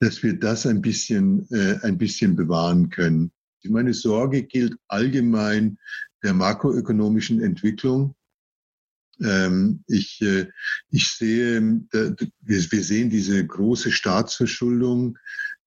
dass 0.00 0.24
wir 0.24 0.36
das 0.36 0.66
ein 0.66 0.82
bisschen, 0.82 1.46
äh, 1.52 1.78
ein 1.82 1.96
bisschen 1.96 2.34
bewahren 2.34 2.90
können. 2.90 3.30
Meine 3.62 3.94
Sorge 3.94 4.42
gilt 4.42 4.74
allgemein 4.88 5.78
der 6.24 6.34
makroökonomischen 6.34 7.40
Entwicklung. 7.40 8.16
Ähm, 9.22 9.84
ich, 9.86 10.20
äh, 10.22 10.48
ich 10.90 11.08
sehe, 11.08 11.60
wir, 11.90 12.60
sehen 12.60 13.10
diese 13.10 13.46
große 13.46 13.92
Staatsverschuldung, 13.92 15.18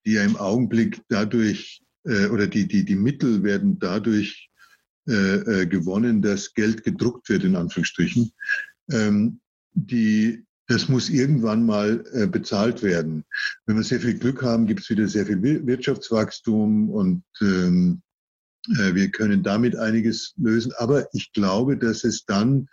die 0.04 0.12
ja 0.12 0.24
im 0.24 0.36
Augenblick 0.36 1.00
dadurch, 1.08 1.82
äh, 2.04 2.26
oder 2.26 2.46
die, 2.46 2.68
die, 2.68 2.84
die 2.84 2.96
Mittel 2.96 3.42
werden 3.42 3.78
dadurch 3.78 4.50
äh, 5.06 5.66
gewonnen, 5.66 6.20
dass 6.20 6.52
Geld 6.52 6.84
gedruckt 6.84 7.28
wird, 7.28 7.44
in 7.44 7.56
Anführungsstrichen. 7.56 8.32
Ähm, 8.90 9.40
die, 9.72 10.44
das 10.66 10.88
muss 10.88 11.08
irgendwann 11.08 11.64
mal 11.64 12.04
bezahlt 12.30 12.82
werden. 12.82 13.24
Wenn 13.64 13.76
wir 13.76 13.82
sehr 13.84 14.00
viel 14.00 14.18
Glück 14.18 14.42
haben, 14.42 14.66
gibt 14.66 14.80
es 14.80 14.90
wieder 14.90 15.08
sehr 15.08 15.24
viel 15.24 15.40
Wirtschaftswachstum 15.66 16.90
und 16.90 17.22
ähm, 17.40 18.02
wir 18.66 19.10
können 19.10 19.42
damit 19.42 19.76
einiges 19.76 20.34
lösen. 20.36 20.72
Aber 20.76 21.08
ich 21.14 21.32
glaube, 21.32 21.78
dass 21.78 22.04
es 22.04 22.26
dann 22.26 22.68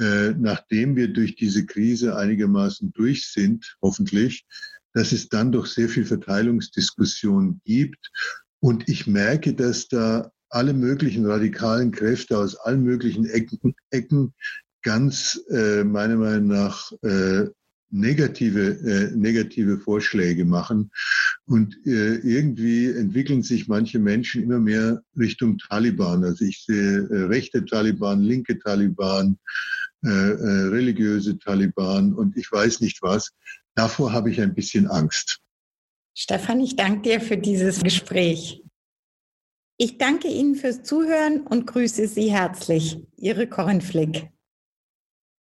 äh, 0.00 0.34
nachdem 0.38 0.96
wir 0.96 1.08
durch 1.08 1.36
diese 1.36 1.66
Krise 1.66 2.16
einigermaßen 2.16 2.92
durch 2.92 3.28
sind, 3.28 3.76
hoffentlich, 3.82 4.46
dass 4.94 5.12
es 5.12 5.28
dann 5.28 5.52
doch 5.52 5.66
sehr 5.66 5.88
viel 5.88 6.04
Verteilungsdiskussion 6.04 7.60
gibt. 7.64 8.10
Und 8.60 8.88
ich 8.88 9.06
merke, 9.06 9.54
dass 9.54 9.88
da 9.88 10.32
alle 10.48 10.72
möglichen 10.72 11.26
radikalen 11.26 11.92
Kräfte 11.92 12.36
aus 12.36 12.56
allen 12.56 12.82
möglichen 12.82 13.26
Ecken, 13.26 13.74
Ecken 13.90 14.34
ganz 14.82 15.40
äh, 15.50 15.84
meiner 15.84 16.16
Meinung 16.16 16.48
nach 16.48 16.92
äh, 17.02 17.46
negative, 17.90 18.78
äh, 18.80 19.16
negative 19.16 19.78
Vorschläge 19.78 20.44
machen. 20.44 20.90
Und 21.46 21.76
äh, 21.86 22.16
irgendwie 22.16 22.86
entwickeln 22.86 23.42
sich 23.42 23.68
manche 23.68 23.98
Menschen 23.98 24.42
immer 24.42 24.60
mehr 24.60 25.02
Richtung 25.18 25.58
Taliban. 25.58 26.24
Also 26.24 26.44
ich 26.44 26.64
sehe 26.64 27.08
äh, 27.08 27.24
rechte 27.24 27.64
Taliban, 27.64 28.22
linke 28.22 28.58
Taliban, 28.58 29.38
äh, 30.02 30.08
religiöse 30.08 31.38
Taliban 31.38 32.14
und 32.14 32.36
ich 32.36 32.50
weiß 32.50 32.80
nicht 32.80 33.02
was. 33.02 33.32
Davor 33.74 34.12
habe 34.12 34.30
ich 34.30 34.40
ein 34.40 34.54
bisschen 34.54 34.86
Angst. 34.86 35.40
Stefan, 36.14 36.60
ich 36.60 36.76
danke 36.76 37.02
dir 37.02 37.20
für 37.20 37.36
dieses 37.36 37.82
Gespräch. 37.82 38.62
Ich 39.76 39.96
danke 39.96 40.28
Ihnen 40.28 40.56
fürs 40.56 40.82
Zuhören 40.82 41.40
und 41.40 41.66
grüße 41.66 42.06
Sie 42.06 42.30
herzlich. 42.30 42.98
Ihre 43.16 43.46
Corinne 43.46 43.80
Flick. 43.80 44.28